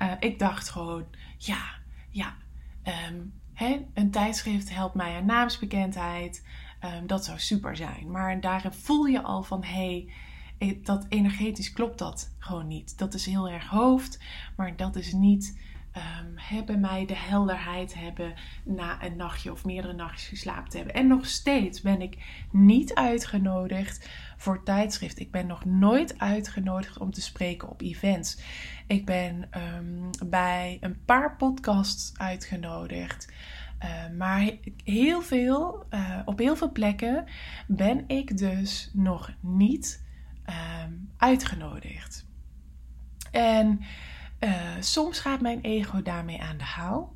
Uh, 0.02 0.12
ik 0.20 0.40
dacht 0.40 0.70
gewoon, 0.70 1.06
ja, 1.38 1.64
ja, 2.10 2.36
um, 3.10 3.34
hè, 3.54 3.86
een 3.94 4.12
tijdschrift 4.12 4.74
helpt 4.74 4.96
mij 4.96 5.16
aan 5.16 5.26
naamsbekendheid. 5.26 6.46
Um, 6.84 7.08
dat 7.08 7.26
zou 7.26 7.40
super 7.40 7.76
zijn. 7.76 8.12
Maar 8.12 8.42
daarin 8.42 8.74
voel 8.74 9.06
je 9.06 9.24
al 9.24 9.44
van, 9.44 9.64
hé, 9.64 10.08
hey, 10.58 10.80
dat 10.84 11.06
energetisch 11.10 11.72
klopt 11.72 11.98
dat 11.98 12.36
gewoon 12.40 12.68
niet. 12.68 12.98
Dat 12.98 13.14
is 13.14 13.26
heel 13.26 13.50
erg 13.50 13.68
hoofd, 13.68 14.20
maar 14.56 14.76
dat 14.76 14.96
is 14.96 15.14
niet 15.14 15.60
um, 15.98 16.80
mij 16.80 17.06
de 17.06 17.16
helderheid 17.16 17.94
hebben 17.94 18.34
na 18.64 19.04
een 19.04 19.16
nachtje 19.16 19.52
of 19.52 19.66
meerdere 19.66 19.94
nachtjes 19.94 20.28
geslapen 20.28 20.70
te 20.70 20.78
hebben. 20.78 20.96
En 20.96 21.08
nog 21.08 21.26
steeds 21.26 21.82
ben 21.82 22.02
ik 22.02 22.46
niet 22.52 22.94
uitgenodigd 22.94 24.10
voor 24.38 24.64
tijdschrift. 24.64 25.20
Ik 25.20 25.32
ben 25.32 25.48
nog 25.48 25.66
nooit 25.66 26.20
uitgenodigd 26.20 26.98
om 26.98 27.12
te 27.12 27.22
spreken 27.22 27.70
op 27.70 27.82
events. 27.82 28.40
Ik 28.88 29.06
ben 29.06 29.50
um, 29.58 30.10
bij 30.30 30.78
een 30.82 31.04
paar 31.06 31.36
podcasts 31.36 32.18
uitgenodigd. 32.18 33.34
Uh, 33.84 34.18
maar 34.18 34.52
heel 34.84 35.22
veel, 35.22 35.86
uh, 35.90 36.20
op 36.26 36.40
heel 36.40 36.56
veel 36.56 36.72
plekken 36.72 37.26
ben 37.68 38.04
ik 38.08 38.38
dus 38.38 38.92
nog 38.94 39.34
niet 39.42 40.06
uitgenodigd. 41.18 42.26
En 43.32 43.82
uh, 44.40 44.52
soms 44.80 45.20
gaat 45.20 45.42
mijn 45.42 45.62
ego 45.62 46.02
daarmee 46.02 46.42
aan 46.42 46.58
de 46.58 46.64
haal. 46.64 47.16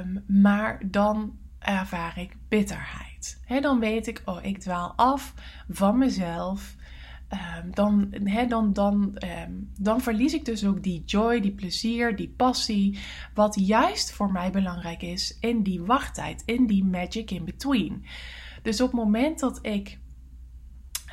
Um, 0.00 0.24
maar 0.26 0.82
dan 0.86 1.38
ervaar 1.58 2.18
ik 2.18 2.36
bitterheid. 2.48 3.40
He, 3.44 3.60
dan 3.60 3.78
weet 3.78 4.06
ik, 4.06 4.22
oh, 4.24 4.44
ik 4.44 4.58
dwaal 4.58 4.92
af 4.96 5.34
van 5.68 5.98
mezelf. 5.98 6.76
Um, 7.32 7.74
dan, 7.74 8.14
dan, 8.48 8.72
dan, 8.72 9.18
um, 9.44 9.70
dan 9.78 10.00
verlies 10.00 10.34
ik 10.34 10.44
dus 10.44 10.64
ook 10.64 10.82
die 10.82 11.02
joy, 11.04 11.40
die 11.40 11.52
plezier, 11.52 12.16
die 12.16 12.34
passie. 12.36 12.98
Wat 13.34 13.54
juist 13.60 14.12
voor 14.12 14.32
mij 14.32 14.50
belangrijk 14.50 15.02
is 15.02 15.38
in 15.40 15.62
die 15.62 15.82
wachttijd, 15.82 16.42
in 16.46 16.66
die 16.66 16.84
magic 16.84 17.30
in 17.30 17.44
between. 17.44 18.04
Dus 18.62 18.80
op 18.80 18.86
het 18.86 19.00
moment 19.00 19.38
dat 19.38 19.58
ik 19.62 19.98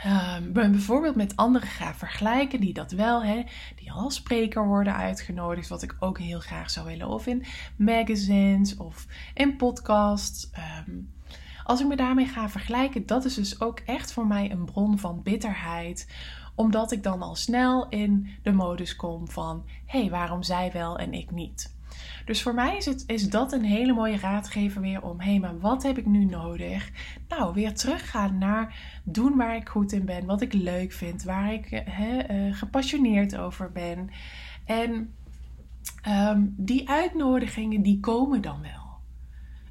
um, 0.05 0.53
bijvoorbeeld 0.53 1.15
met 1.15 1.35
anderen 1.35 1.67
ga 1.67 1.93
vergelijken 1.93 2.59
die 2.59 2.73
dat 2.73 2.91
wel, 2.91 3.23
hè, 3.23 3.43
die 3.75 3.91
als 3.91 4.15
spreker 4.15 4.67
worden 4.67 4.95
uitgenodigd, 4.95 5.67
wat 5.67 5.83
ik 5.83 5.95
ook 5.99 6.19
heel 6.19 6.39
graag 6.39 6.69
zou 6.69 6.85
willen, 6.85 7.07
of 7.07 7.27
in 7.27 7.45
magazines 7.75 8.77
of 8.77 9.05
in 9.33 9.55
podcasts. 9.55 10.49
Um, 10.87 11.13
als 11.63 11.81
ik 11.81 11.87
me 11.87 11.95
daarmee 11.95 12.25
ga 12.25 12.49
vergelijken, 12.49 13.05
dat 13.05 13.25
is 13.25 13.33
dus 13.33 13.61
ook 13.61 13.79
echt 13.79 14.11
voor 14.11 14.27
mij 14.27 14.51
een 14.51 14.65
bron 14.65 14.99
van 14.99 15.23
bitterheid 15.23 16.07
omdat 16.57 16.91
ik 16.91 17.03
dan 17.03 17.21
al 17.21 17.35
snel 17.35 17.89
in 17.89 18.29
de 18.43 18.51
modus 18.51 18.95
kom 18.95 19.29
van: 19.29 19.63
hé, 19.85 19.99
hey, 19.99 20.09
waarom 20.09 20.43
zij 20.43 20.71
wel 20.71 20.97
en 20.97 21.13
ik 21.13 21.31
niet? 21.31 21.76
Dus 22.27 22.41
voor 22.41 22.53
mij 22.53 22.77
is, 22.77 22.85
het, 22.85 23.03
is 23.05 23.29
dat 23.29 23.51
een 23.51 23.63
hele 23.63 23.93
mooie 23.93 24.17
raadgever 24.17 24.81
weer 24.81 25.01
om, 25.01 25.19
hé, 25.19 25.29
hey, 25.29 25.39
maar 25.39 25.59
wat 25.59 25.83
heb 25.83 25.97
ik 25.97 26.05
nu 26.05 26.25
nodig? 26.25 26.91
Nou, 27.27 27.53
weer 27.53 27.73
teruggaan 27.73 28.37
naar 28.37 28.99
doen 29.03 29.35
waar 29.35 29.55
ik 29.55 29.69
goed 29.69 29.91
in 29.91 30.05
ben, 30.05 30.25
wat 30.25 30.41
ik 30.41 30.53
leuk 30.53 30.91
vind, 30.91 31.23
waar 31.23 31.53
ik 31.53 31.71
uh, 31.71 32.55
gepassioneerd 32.55 33.37
over 33.37 33.71
ben. 33.71 34.09
En 34.65 35.13
um, 36.07 36.53
die 36.57 36.89
uitnodigingen, 36.89 37.81
die 37.81 37.99
komen 37.99 38.41
dan 38.41 38.61
wel. 38.61 38.99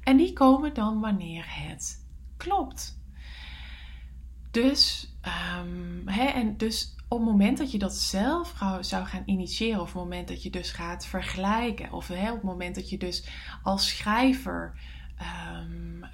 En 0.03 0.17
die 0.17 0.33
komen 0.33 0.73
dan 0.73 0.99
wanneer 0.99 1.45
het 1.47 2.05
klopt. 2.37 3.01
Dus, 4.51 5.13
hè, 6.05 6.25
en 6.25 6.57
dus 6.57 6.95
op 7.07 7.19
het 7.19 7.27
moment 7.27 7.57
dat 7.57 7.71
je 7.71 7.77
dat 7.77 7.95
zelf 7.95 8.63
zou 8.81 9.05
gaan 9.05 9.23
initiëren, 9.25 9.81
of 9.81 9.87
op 9.87 9.93
het 9.93 10.03
moment 10.03 10.27
dat 10.27 10.43
je 10.43 10.49
dus 10.49 10.71
gaat 10.71 11.05
vergelijken, 11.05 11.91
of 11.91 12.09
op 12.09 12.17
het 12.17 12.43
moment 12.43 12.75
dat 12.75 12.89
je 12.89 12.97
dus 12.97 13.27
als 13.63 13.87
schrijver 13.87 14.79
um, 15.61 16.05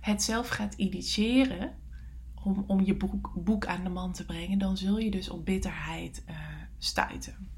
het 0.00 0.22
zelf 0.22 0.48
gaat 0.48 0.74
initiëren 0.74 1.74
om, 2.44 2.64
om 2.66 2.80
je 2.80 2.96
boek, 3.34 3.66
aan 3.66 3.84
de 3.84 3.90
man 3.90 4.12
te 4.12 4.24
brengen, 4.24 4.58
dan 4.58 4.76
zul 4.76 4.98
je 4.98 5.10
dus 5.10 5.28
op 5.28 5.44
bitterheid 5.44 6.24
uh, 6.28 6.36
stuiten. 6.78 7.48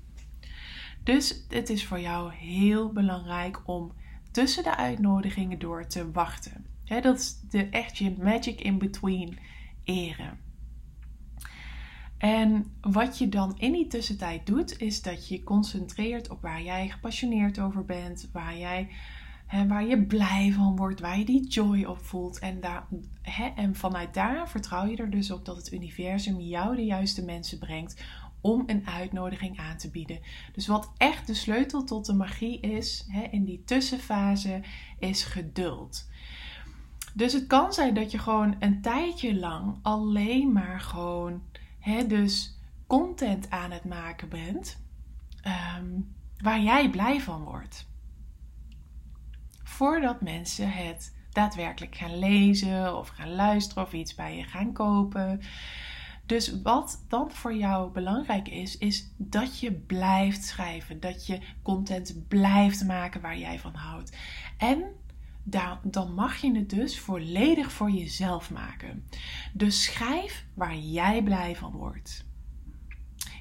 Dus 1.02 1.44
het 1.48 1.70
is 1.70 1.86
voor 1.86 2.00
jou 2.00 2.32
heel 2.32 2.92
belangrijk 2.92 3.68
om 3.68 3.92
tussen 4.30 4.62
de 4.62 4.76
uitnodigingen 4.76 5.58
door 5.58 5.86
te 5.86 6.10
wachten. 6.10 6.66
dat 6.84 7.18
is 7.18 7.40
de 7.50 7.68
echt 7.68 7.98
je 7.98 8.14
magic 8.18 8.60
in 8.60 8.78
between 8.78 9.38
eren. 9.84 10.43
En 12.24 12.72
wat 12.80 13.18
je 13.18 13.28
dan 13.28 13.54
in 13.58 13.72
die 13.72 13.86
tussentijd 13.86 14.46
doet, 14.46 14.80
is 14.80 15.02
dat 15.02 15.28
je 15.28 15.42
concentreert 15.42 16.28
op 16.30 16.42
waar 16.42 16.62
jij 16.62 16.88
gepassioneerd 16.88 17.58
over 17.58 17.84
bent, 17.84 18.28
waar 18.32 18.58
jij 18.58 18.88
hè, 19.46 19.66
waar 19.66 19.86
je 19.86 20.02
blij 20.02 20.52
van 20.52 20.76
wordt, 20.76 21.00
waar 21.00 21.18
je 21.18 21.24
die 21.24 21.46
joy 21.46 21.84
op 21.84 21.98
voelt. 21.98 22.38
En, 22.38 22.60
daar, 22.60 22.86
hè, 23.22 23.46
en 23.46 23.74
vanuit 23.74 24.14
daar 24.14 24.48
vertrouw 24.48 24.86
je 24.86 24.96
er 24.96 25.10
dus 25.10 25.30
op 25.30 25.44
dat 25.44 25.56
het 25.56 25.72
universum 25.72 26.40
jou 26.40 26.76
de 26.76 26.84
juiste 26.84 27.24
mensen 27.24 27.58
brengt 27.58 28.04
om 28.40 28.62
een 28.66 28.86
uitnodiging 28.86 29.58
aan 29.58 29.76
te 29.76 29.90
bieden. 29.90 30.20
Dus 30.52 30.66
wat 30.66 30.92
echt 30.96 31.26
de 31.26 31.34
sleutel 31.34 31.84
tot 31.84 32.06
de 32.06 32.14
magie 32.14 32.60
is 32.60 33.06
hè, 33.08 33.22
in 33.22 33.44
die 33.44 33.62
tussenfase, 33.64 34.60
is 34.98 35.24
geduld. 35.24 36.08
Dus 37.14 37.32
het 37.32 37.46
kan 37.46 37.72
zijn 37.72 37.94
dat 37.94 38.10
je 38.10 38.18
gewoon 38.18 38.56
een 38.58 38.80
tijdje 38.80 39.34
lang 39.34 39.78
alleen 39.82 40.52
maar 40.52 40.80
gewoon 40.80 41.42
dus 42.06 42.58
content 42.86 43.50
aan 43.50 43.70
het 43.70 43.84
maken 43.84 44.28
bent 44.28 44.82
um, 45.76 46.14
waar 46.38 46.60
jij 46.60 46.90
blij 46.90 47.20
van 47.20 47.44
wordt. 47.44 47.86
Voordat 49.62 50.20
mensen 50.20 50.72
het 50.72 51.16
daadwerkelijk 51.30 51.94
gaan 51.94 52.18
lezen 52.18 52.98
of 52.98 53.08
gaan 53.08 53.34
luisteren 53.34 53.84
of 53.84 53.92
iets 53.92 54.14
bij 54.14 54.36
je 54.36 54.44
gaan 54.44 54.72
kopen. 54.72 55.40
Dus 56.26 56.62
wat 56.62 57.04
dan 57.08 57.30
voor 57.30 57.54
jou 57.54 57.90
belangrijk 57.90 58.48
is, 58.48 58.78
is 58.78 59.12
dat 59.16 59.60
je 59.60 59.72
blijft 59.72 60.44
schrijven. 60.44 61.00
Dat 61.00 61.26
je 61.26 61.40
content 61.62 62.28
blijft 62.28 62.84
maken 62.84 63.20
waar 63.20 63.38
jij 63.38 63.58
van 63.58 63.74
houdt. 63.74 64.16
En 64.56 64.84
dan 65.82 66.14
mag 66.14 66.36
je 66.36 66.56
het 66.56 66.70
dus 66.70 67.00
volledig 67.00 67.72
voor 67.72 67.90
jezelf 67.90 68.50
maken. 68.50 69.04
Dus 69.52 69.82
schrijf 69.82 70.46
waar 70.54 70.76
jij 70.76 71.22
blij 71.22 71.56
van 71.56 71.72
wordt. 71.72 72.24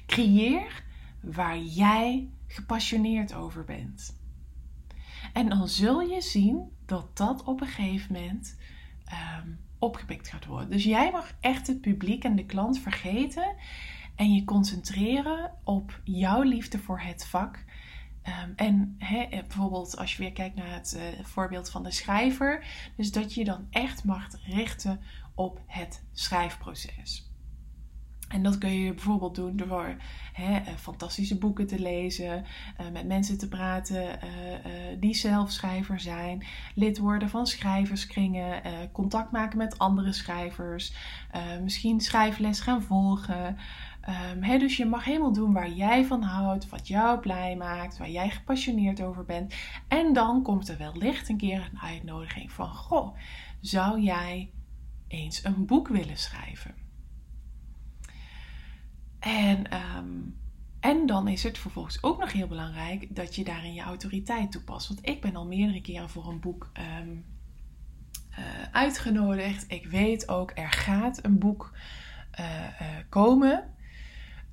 Creëer 0.06 0.82
waar 1.20 1.58
jij 1.58 2.28
gepassioneerd 2.46 3.34
over 3.34 3.64
bent. 3.64 4.16
En 5.32 5.48
dan 5.48 5.68
zul 5.68 6.00
je 6.00 6.20
zien 6.20 6.70
dat 6.86 7.16
dat 7.16 7.42
op 7.44 7.60
een 7.60 7.66
gegeven 7.66 8.12
moment 8.12 8.56
um, 9.42 9.58
opgepikt 9.78 10.28
gaat 10.28 10.46
worden. 10.46 10.70
Dus 10.70 10.84
jij 10.84 11.10
mag 11.10 11.32
echt 11.40 11.66
het 11.66 11.80
publiek 11.80 12.24
en 12.24 12.36
de 12.36 12.46
klant 12.46 12.78
vergeten 12.78 13.54
en 14.14 14.34
je 14.34 14.44
concentreren 14.44 15.52
op 15.64 16.00
jouw 16.04 16.42
liefde 16.42 16.78
voor 16.78 17.00
het 17.00 17.26
vak. 17.26 17.64
Um, 18.28 18.52
en 18.56 18.94
he, 18.98 19.26
bijvoorbeeld 19.30 19.96
als 19.96 20.16
je 20.16 20.22
weer 20.22 20.32
kijkt 20.32 20.56
naar 20.56 20.74
het 20.74 20.94
uh, 20.96 21.24
voorbeeld 21.24 21.70
van 21.70 21.82
de 21.82 21.90
schrijver, 21.90 22.66
dus 22.96 23.12
dat 23.12 23.34
je 23.34 23.44
dan 23.44 23.66
echt 23.70 24.04
mag 24.04 24.26
richten 24.46 25.00
op 25.34 25.60
het 25.66 26.04
schrijfproces. 26.12 27.32
En 28.28 28.42
dat 28.42 28.58
kun 28.58 28.72
je 28.72 28.94
bijvoorbeeld 28.94 29.34
doen 29.34 29.56
door 29.56 29.96
eh, 30.34 30.56
fantastische 30.76 31.38
boeken 31.38 31.66
te 31.66 31.78
lezen, 31.78 32.44
met 32.92 33.06
mensen 33.06 33.38
te 33.38 33.48
praten 33.48 34.18
die 35.00 35.14
zelf 35.14 35.50
schrijver 35.50 36.00
zijn, 36.00 36.46
lid 36.74 36.98
worden 36.98 37.28
van 37.28 37.46
schrijverskringen, 37.46 38.62
contact 38.92 39.30
maken 39.30 39.58
met 39.58 39.78
andere 39.78 40.12
schrijvers, 40.12 40.94
misschien 41.62 42.00
schrijfles 42.00 42.60
gaan 42.60 42.82
volgen. 42.82 43.56
Um, 44.08 44.58
dus 44.58 44.76
je 44.76 44.86
mag 44.86 45.04
helemaal 45.04 45.32
doen 45.32 45.52
waar 45.52 45.70
jij 45.70 46.04
van 46.04 46.22
houdt, 46.22 46.68
wat 46.68 46.88
jou 46.88 47.20
blij 47.20 47.56
maakt, 47.56 47.98
waar 47.98 48.10
jij 48.10 48.30
gepassioneerd 48.30 49.02
over 49.02 49.24
bent. 49.24 49.54
En 49.88 50.12
dan 50.12 50.42
komt 50.42 50.68
er 50.68 50.78
wellicht 50.78 51.28
een 51.28 51.36
keer 51.36 51.70
een 51.72 51.80
uitnodiging 51.80 52.52
van: 52.52 52.68
Goh, 52.68 53.16
zou 53.60 54.00
jij 54.00 54.50
eens 55.08 55.44
een 55.44 55.66
boek 55.66 55.88
willen 55.88 56.16
schrijven? 56.16 56.74
En, 59.18 59.70
ehm, 59.70 60.20
en 60.80 61.06
dan 61.06 61.28
is 61.28 61.42
het 61.42 61.58
vervolgens 61.58 62.02
ook 62.02 62.18
nog 62.18 62.32
heel 62.32 62.46
belangrijk 62.46 63.16
dat 63.16 63.34
je 63.34 63.44
daarin 63.44 63.74
je 63.74 63.82
autoriteit 63.82 64.52
toepast. 64.52 64.88
Want 64.88 65.08
ik 65.08 65.20
ben 65.20 65.36
al 65.36 65.46
meerdere 65.46 65.80
keren 65.80 66.10
voor 66.10 66.28
een 66.28 66.40
boek 66.40 66.70
ehm, 66.72 67.08
eh, 68.30 68.44
uitgenodigd. 68.72 69.64
Ik 69.68 69.86
weet 69.86 70.28
ook, 70.28 70.52
er 70.54 70.70
gaat 70.70 71.24
een 71.24 71.38
boek 71.38 71.72
uh, 72.40 72.46
komen. 73.08 73.73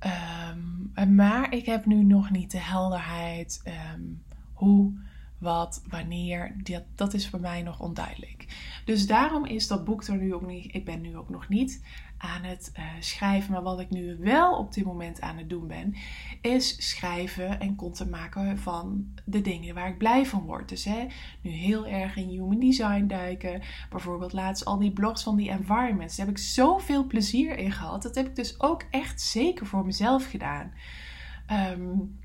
Um, 0.04 1.14
maar 1.14 1.52
ik 1.54 1.66
heb 1.66 1.86
nu 1.86 2.02
nog 2.04 2.30
niet 2.30 2.50
de 2.50 2.60
helderheid 2.60 3.62
um, 3.94 4.22
hoe 4.52 4.92
wat, 5.38 5.82
wanneer, 5.88 6.54
dat, 6.62 6.82
dat 6.94 7.14
is 7.14 7.28
voor 7.28 7.40
mij 7.40 7.62
nog 7.62 7.80
onduidelijk. 7.80 8.46
Dus 8.84 9.06
daarom 9.06 9.46
is 9.46 9.66
dat 9.66 9.84
boek 9.84 10.04
er 10.04 10.16
nu 10.16 10.34
ook 10.34 10.46
niet, 10.46 10.74
ik 10.74 10.84
ben 10.84 11.00
nu 11.00 11.16
ook 11.16 11.28
nog 11.28 11.48
niet 11.48 11.84
aan 12.22 12.42
het 12.42 12.72
uh, 12.78 12.84
schrijven. 13.00 13.52
Maar 13.52 13.62
wat 13.62 13.80
ik 13.80 13.90
nu 13.90 14.16
wel 14.18 14.56
op 14.56 14.74
dit 14.74 14.84
moment 14.84 15.20
aan 15.20 15.38
het 15.38 15.48
doen 15.48 15.66
ben, 15.66 15.94
is 16.40 16.90
schrijven 16.90 17.60
en 17.60 17.76
content 17.76 18.10
maken 18.10 18.58
van 18.58 19.06
de 19.24 19.40
dingen 19.40 19.74
waar 19.74 19.88
ik 19.88 19.98
blij 19.98 20.26
van 20.26 20.44
word. 20.44 20.68
Dus 20.68 20.84
hè, 20.84 21.06
nu 21.40 21.50
heel 21.50 21.86
erg 21.86 22.16
in 22.16 22.28
human 22.28 22.58
design 22.58 23.06
duiken. 23.06 23.62
Bijvoorbeeld 23.90 24.32
laatst 24.32 24.64
al 24.64 24.78
die 24.78 24.92
blogs 24.92 25.22
van 25.22 25.36
die 25.36 25.50
environments. 25.50 26.16
Daar 26.16 26.26
heb 26.26 26.36
ik 26.36 26.42
zoveel 26.42 27.06
plezier 27.06 27.58
in 27.58 27.72
gehad. 27.72 28.02
Dat 28.02 28.14
heb 28.14 28.26
ik 28.26 28.36
dus 28.36 28.60
ook 28.60 28.82
echt 28.90 29.20
zeker 29.20 29.66
voor 29.66 29.86
mezelf 29.86 30.30
gedaan. 30.30 30.72
Um, 31.50 32.20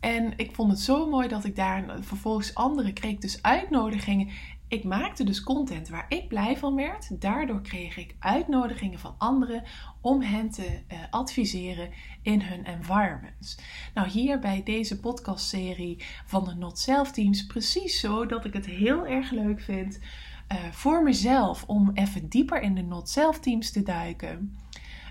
en 0.00 0.32
ik 0.36 0.54
vond 0.54 0.70
het 0.70 0.80
zo 0.80 1.08
mooi 1.08 1.28
dat 1.28 1.44
ik 1.44 1.56
daar 1.56 1.84
vervolgens 2.00 2.54
anderen 2.54 2.92
kreeg. 2.92 3.18
Dus 3.18 3.42
uitnodigingen. 3.42 4.28
Ik 4.74 4.84
maakte 4.84 5.24
dus 5.24 5.42
content 5.42 5.88
waar 5.88 6.06
ik 6.08 6.28
blij 6.28 6.56
van 6.56 6.74
werd. 6.74 7.20
Daardoor 7.20 7.62
kreeg 7.62 7.96
ik 7.96 8.16
uitnodigingen 8.18 8.98
van 8.98 9.14
anderen 9.18 9.62
om 10.00 10.22
hen 10.22 10.50
te 10.50 10.62
uh, 10.92 10.98
adviseren 11.10 11.90
in 12.22 12.40
hun 12.40 12.64
environments. 12.64 13.58
Nou, 13.94 14.08
hier 14.08 14.38
bij 14.38 14.62
deze 14.62 15.00
podcastserie 15.00 16.04
van 16.26 16.44
de 16.44 16.54
Not 16.54 16.78
Self 16.78 17.12
Teams 17.12 17.46
precies 17.46 18.00
zo 18.00 18.26
dat 18.26 18.44
ik 18.44 18.52
het 18.52 18.66
heel 18.66 19.06
erg 19.06 19.30
leuk 19.30 19.60
vind 19.60 19.98
uh, 20.52 20.58
voor 20.70 21.02
mezelf 21.02 21.64
om 21.66 21.90
even 21.94 22.28
dieper 22.28 22.60
in 22.60 22.74
de 22.74 22.82
Not 22.82 23.08
Self 23.08 23.40
Teams 23.40 23.70
te 23.70 23.82
duiken. 23.82 24.56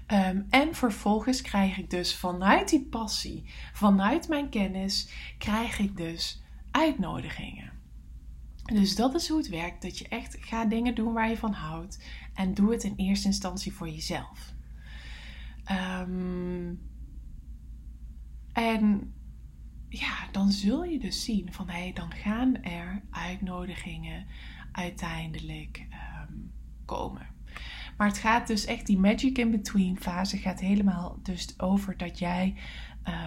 Ehm, 0.07 0.41
en 0.49 0.75
vervolgens 0.75 1.41
krijg 1.41 1.77
ik 1.77 1.89
dus 1.89 2.15
vanuit 2.15 2.69
die 2.69 2.85
passie, 2.85 3.43
vanuit 3.73 4.27
mijn 4.27 4.49
kennis, 4.49 5.09
krijg 5.37 5.79
ik 5.79 5.97
dus 5.97 6.43
uitnodigingen. 6.71 7.72
Dus 8.63 8.95
dat 8.95 9.15
is 9.15 9.27
hoe 9.27 9.37
het 9.37 9.49
werkt. 9.49 9.81
Dat 9.81 9.97
je 9.97 10.07
echt 10.07 10.37
gaat 10.39 10.69
dingen 10.69 10.95
doen 10.95 11.13
waar 11.13 11.29
je 11.29 11.37
van 11.37 11.53
houdt. 11.53 12.03
En 12.33 12.53
doe 12.53 12.71
het 12.71 12.83
in 12.83 12.93
eerste 12.95 13.27
instantie 13.27 13.73
voor 13.73 13.89
jezelf. 13.89 14.53
Um, 15.71 16.81
en 18.53 19.13
ja, 19.89 20.27
dan 20.31 20.51
zul 20.51 20.83
je 20.83 20.99
dus 20.99 21.23
zien 21.23 21.53
van 21.53 21.69
hé, 21.69 21.79
hey, 21.79 21.93
dan 21.93 22.13
gaan 22.13 22.63
er 22.63 23.01
uitnodigingen 23.09 24.25
uiteindelijk 24.71 25.87
um, 26.29 26.51
komen. 26.85 27.27
Maar 27.97 28.07
het 28.07 28.17
gaat 28.17 28.47
dus 28.47 28.65
echt, 28.65 28.85
die 28.85 28.97
magic 28.99 29.37
in 29.37 29.51
between 29.51 29.97
fase 29.99 30.37
gaat 30.37 30.59
helemaal 30.59 31.19
dus 31.21 31.59
over 31.59 31.97
dat 31.97 32.19
jij 32.19 32.55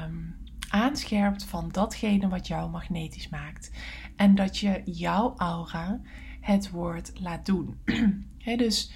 um, 0.07 0.37
aanscherpt 0.69 1.45
van 1.45 1.69
datgene 1.69 2.29
wat 2.29 2.47
jou 2.47 2.71
magnetisch 2.71 3.29
maakt. 3.29 3.71
En 4.17 4.35
dat 4.35 4.59
je 4.59 4.83
jouw 4.85 5.35
aura 5.37 6.01
het 6.41 6.71
woord 6.71 7.13
laat 7.21 7.47
doen. 7.47 7.79
dus, 8.57 8.93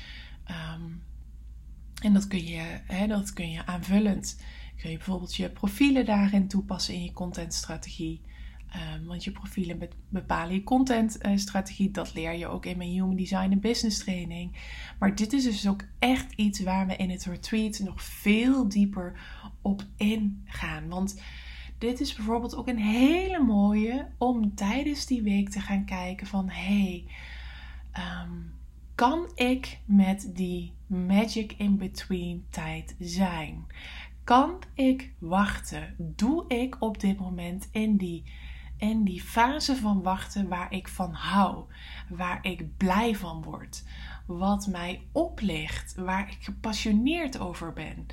um, 0.50 1.02
en 2.02 2.12
dat 2.12 2.26
kun, 2.26 2.46
je, 2.46 2.80
he, 2.84 3.06
dat 3.06 3.32
kun 3.32 3.50
je 3.50 3.66
aanvullend. 3.66 4.42
Kun 4.80 4.90
je 4.90 4.96
bijvoorbeeld 4.96 5.36
je 5.36 5.50
profielen 5.50 6.04
daarin 6.04 6.48
toepassen 6.48 6.94
in 6.94 7.04
je 7.04 7.12
contentstrategie. 7.12 8.20
Um, 8.94 9.06
want 9.06 9.24
je 9.24 9.32
profielen 9.32 9.88
bepalen 10.08 10.54
je 10.54 10.62
contentstrategie. 10.62 11.90
Dat 11.90 12.14
leer 12.14 12.32
je 12.32 12.46
ook 12.46 12.66
in 12.66 12.76
mijn 12.76 12.90
Human 12.90 13.16
Design 13.16 13.50
en 13.50 13.60
Business 13.60 13.98
training. 13.98 14.56
Maar 14.98 15.14
dit 15.14 15.32
is 15.32 15.44
dus 15.44 15.68
ook 15.68 15.84
echt 15.98 16.32
iets 16.32 16.60
waar 16.60 16.86
we 16.86 16.96
in 16.96 17.10
het 17.10 17.24
retreat 17.24 17.78
nog 17.78 18.02
veel 18.02 18.68
dieper 18.68 19.20
op 19.62 19.84
ingaan. 19.96 20.88
Want 20.88 21.20
dit 21.80 22.00
is 22.00 22.14
bijvoorbeeld 22.14 22.56
ook 22.56 22.68
een 22.68 22.78
hele 22.78 23.38
mooie 23.38 24.06
om 24.18 24.54
tijdens 24.54 25.06
die 25.06 25.22
week 25.22 25.48
te 25.48 25.60
gaan 25.60 25.84
kijken 25.84 26.26
van 26.26 26.48
hey, 26.48 27.04
um, 28.22 28.52
kan 28.94 29.30
ik 29.34 29.78
met 29.84 30.30
die 30.34 30.72
magic 30.86 31.52
in 31.52 31.76
between 31.76 32.44
tijd 32.50 32.94
zijn? 32.98 33.66
Kan 34.24 34.62
ik 34.74 35.12
wachten? 35.18 35.94
Doe 35.98 36.44
ik 36.48 36.76
op 36.80 37.00
dit 37.00 37.18
moment 37.18 37.68
in 37.72 37.96
die 37.96 38.24
en 38.78 39.04
die 39.04 39.22
fase 39.22 39.76
van 39.76 40.02
wachten 40.02 40.48
waar 40.48 40.72
ik 40.72 40.88
van 40.88 41.12
hou, 41.12 41.64
waar 42.08 42.38
ik 42.42 42.76
blij 42.76 43.16
van 43.16 43.42
word, 43.42 43.84
wat 44.26 44.66
mij 44.66 45.02
oplicht, 45.12 45.94
waar 45.94 46.28
ik 46.28 46.36
gepassioneerd 46.40 47.38
over 47.38 47.72
ben. 47.72 48.06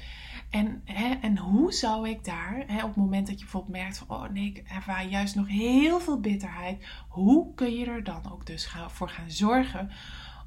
En, 0.49 0.81
hè, 0.85 1.13
en 1.21 1.37
hoe 1.37 1.73
zou 1.73 2.09
ik 2.09 2.23
daar, 2.23 2.63
hè, 2.67 2.81
op 2.81 2.87
het 2.87 2.95
moment 2.95 3.27
dat 3.27 3.35
je 3.35 3.43
bijvoorbeeld 3.43 3.77
merkt 3.77 3.97
van, 3.97 4.09
oh 4.09 4.29
nee, 4.29 4.45
ik 4.45 4.63
ervaar 4.67 5.05
juist 5.05 5.35
nog 5.35 5.47
heel 5.47 5.99
veel 5.99 6.19
bitterheid, 6.19 6.87
hoe 7.07 7.53
kun 7.53 7.73
je 7.73 7.85
er 7.85 8.03
dan 8.03 8.31
ook 8.31 8.45
dus 8.45 8.69
voor 8.87 9.09
gaan 9.09 9.31
zorgen 9.31 9.91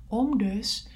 om 0.06 0.38
dus 0.38 0.88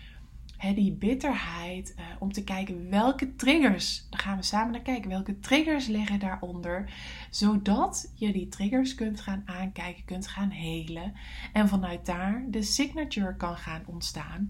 die 0.73 0.93
bitterheid, 0.93 1.95
uh, 1.99 2.05
om 2.19 2.33
te 2.33 2.45
kijken 2.45 2.91
welke 2.91 3.37
triggers, 3.37 4.07
daar 4.11 4.21
gaan 4.21 4.37
we 4.37 4.43
samen 4.43 4.73
naar 4.73 4.81
kijken, 4.81 5.11
welke 5.11 5.39
triggers 5.39 5.87
liggen 5.87 6.19
daaronder, 6.19 6.93
zodat 7.31 8.13
je 8.15 8.33
die 8.33 8.49
triggers 8.49 8.95
kunt 8.95 9.21
gaan 9.21 9.43
aankijken, 9.45 10.05
kunt 10.05 10.27
gaan 10.27 10.51
helen 10.51 11.13
en 11.53 11.69
vanuit 11.69 12.07
daar 12.07 12.45
de 12.49 12.63
signature 12.63 13.37
kan 13.37 13.57
gaan 13.57 13.83
ontstaan, 13.87 14.49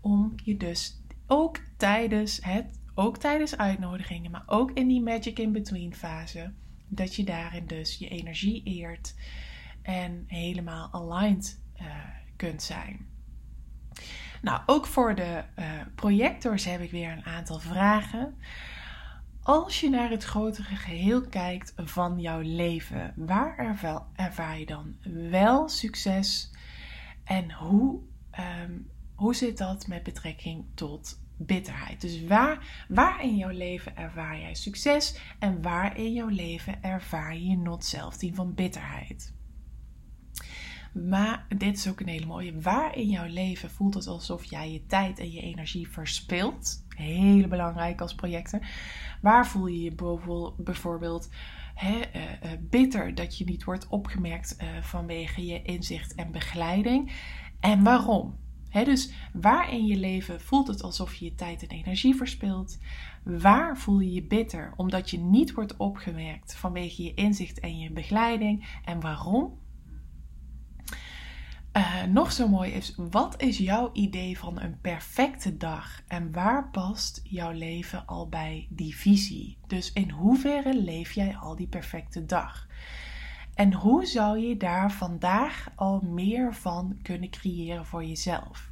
om 0.00 0.32
je 0.44 0.56
dus 0.56 1.00
ook 1.26 1.58
tijdens 1.76 2.38
het, 2.42 2.79
ook 3.00 3.16
tijdens 3.18 3.56
uitnodigingen, 3.56 4.30
maar 4.30 4.42
ook 4.46 4.70
in 4.70 4.88
die 4.88 5.02
magic 5.02 5.38
in 5.38 5.52
between 5.52 5.94
fase, 5.94 6.52
dat 6.88 7.14
je 7.16 7.24
daarin 7.24 7.66
dus 7.66 7.96
je 7.96 8.08
energie 8.08 8.62
eert 8.64 9.14
en 9.82 10.24
helemaal 10.26 10.88
aligned 10.92 11.60
uh, 11.80 11.86
kunt 12.36 12.62
zijn. 12.62 13.06
Nou, 14.42 14.60
ook 14.66 14.86
voor 14.86 15.14
de 15.14 15.44
uh, 15.58 15.64
projectors 15.94 16.64
heb 16.64 16.80
ik 16.80 16.90
weer 16.90 17.12
een 17.12 17.24
aantal 17.24 17.58
vragen. 17.58 18.34
Als 19.42 19.80
je 19.80 19.90
naar 19.90 20.10
het 20.10 20.24
grotere 20.24 20.74
geheel 20.74 21.20
kijkt 21.20 21.72
van 21.76 22.20
jouw 22.20 22.40
leven, 22.40 23.12
waar 23.16 23.58
ervaar 24.14 24.58
je 24.58 24.66
dan 24.66 24.96
wel 25.30 25.68
succes? 25.68 26.50
En 27.24 27.52
hoe, 27.52 28.00
um, 28.64 28.90
hoe 29.14 29.34
zit 29.34 29.58
dat 29.58 29.86
met 29.86 30.02
betrekking 30.02 30.64
tot 30.74 31.20
bitterheid? 31.46 32.00
Dus 32.00 32.24
waar, 32.24 32.84
waar 32.88 33.24
in 33.24 33.36
jouw 33.36 33.50
leven 33.50 33.96
ervaar 33.96 34.40
jij 34.40 34.54
succes 34.54 35.18
en 35.38 35.62
waar 35.62 35.98
in 35.98 36.12
jouw 36.12 36.28
leven 36.28 36.82
ervaar 36.82 37.36
je 37.36 37.56
not 37.56 37.84
zelf 37.84 38.16
van 38.32 38.54
bitterheid? 38.54 39.32
Maar 40.92 41.46
dit 41.56 41.76
is 41.76 41.88
ook 41.88 42.00
een 42.00 42.08
hele 42.08 42.26
mooie. 42.26 42.60
Waar 42.60 42.96
in 42.96 43.08
jouw 43.08 43.26
leven 43.26 43.70
voelt 43.70 43.94
het 43.94 44.06
alsof 44.06 44.44
jij 44.44 44.72
je 44.72 44.86
tijd 44.86 45.18
en 45.18 45.30
je 45.30 45.40
energie 45.40 45.88
verspilt? 45.88 46.84
Hele 46.88 47.48
belangrijk 47.48 48.00
als 48.00 48.14
projecten. 48.14 48.62
Waar 49.20 49.46
voel 49.46 49.66
je 49.66 49.82
je 49.82 49.94
bijvoorbeeld 50.56 51.28
hè, 51.74 51.96
uh, 51.96 52.50
bitter 52.60 53.14
dat 53.14 53.38
je 53.38 53.44
niet 53.44 53.64
wordt 53.64 53.88
opgemerkt 53.88 54.56
uh, 54.60 54.68
vanwege 54.82 55.46
je 55.46 55.62
inzicht 55.62 56.14
en 56.14 56.32
begeleiding? 56.32 57.12
En 57.60 57.82
waarom? 57.82 58.38
Dus 58.72 59.12
waar 59.32 59.72
in 59.72 59.86
je 59.86 59.96
leven 59.96 60.40
voelt 60.40 60.66
het 60.66 60.82
alsof 60.82 61.14
je 61.14 61.24
je 61.24 61.34
tijd 61.34 61.62
en 61.62 61.68
energie 61.68 62.14
verspilt? 62.14 62.78
Waar 63.24 63.78
voel 63.78 64.00
je 64.00 64.12
je 64.12 64.22
bitter 64.22 64.72
omdat 64.76 65.10
je 65.10 65.18
niet 65.18 65.52
wordt 65.52 65.76
opgemerkt 65.76 66.54
vanwege 66.54 67.02
je 67.02 67.14
inzicht 67.14 67.60
en 67.60 67.78
je 67.78 67.90
begeleiding? 67.90 68.80
En 68.84 69.00
waarom? 69.00 69.58
Uh, 71.76 72.02
nog 72.02 72.32
zo 72.32 72.48
mooi 72.48 72.70
is, 72.70 72.94
wat 72.96 73.42
is 73.42 73.58
jouw 73.58 73.90
idee 73.92 74.38
van 74.38 74.60
een 74.60 74.80
perfecte 74.80 75.56
dag 75.56 76.02
en 76.08 76.32
waar 76.32 76.70
past 76.70 77.20
jouw 77.24 77.52
leven 77.52 78.06
al 78.06 78.28
bij 78.28 78.66
die 78.70 78.96
visie? 78.96 79.58
Dus 79.66 79.92
in 79.92 80.10
hoeverre 80.10 80.82
leef 80.82 81.12
jij 81.12 81.36
al 81.36 81.56
die 81.56 81.68
perfecte 81.68 82.26
dag? 82.26 82.68
En 83.60 83.72
hoe 83.72 84.06
zou 84.06 84.38
je 84.38 84.56
daar 84.56 84.92
vandaag 84.92 85.70
al 85.74 86.00
meer 86.00 86.54
van 86.54 86.98
kunnen 87.02 87.30
creëren 87.30 87.86
voor 87.86 88.04
jezelf? 88.04 88.70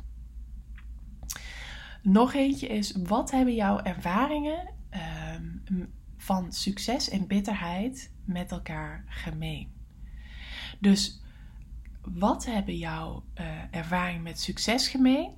Nog 2.03 2.35
eentje 2.35 2.67
is, 2.67 2.97
wat 3.03 3.31
hebben 3.31 3.55
jouw 3.55 3.81
ervaringen 3.81 4.69
ehm, 4.91 5.47
van 6.17 6.53
succes 6.53 7.09
en 7.09 7.27
bitterheid 7.27 8.13
met 8.25 8.51
elkaar 8.51 9.05
gemeen. 9.07 9.73
Dus 10.79 11.23
wat 12.03 12.45
hebben 12.45 12.77
jouw 12.77 13.25
uh, 13.35 13.47
ervaringen 13.71 14.23
met 14.23 14.41
succes 14.41 14.89
gemeen? 14.89 15.31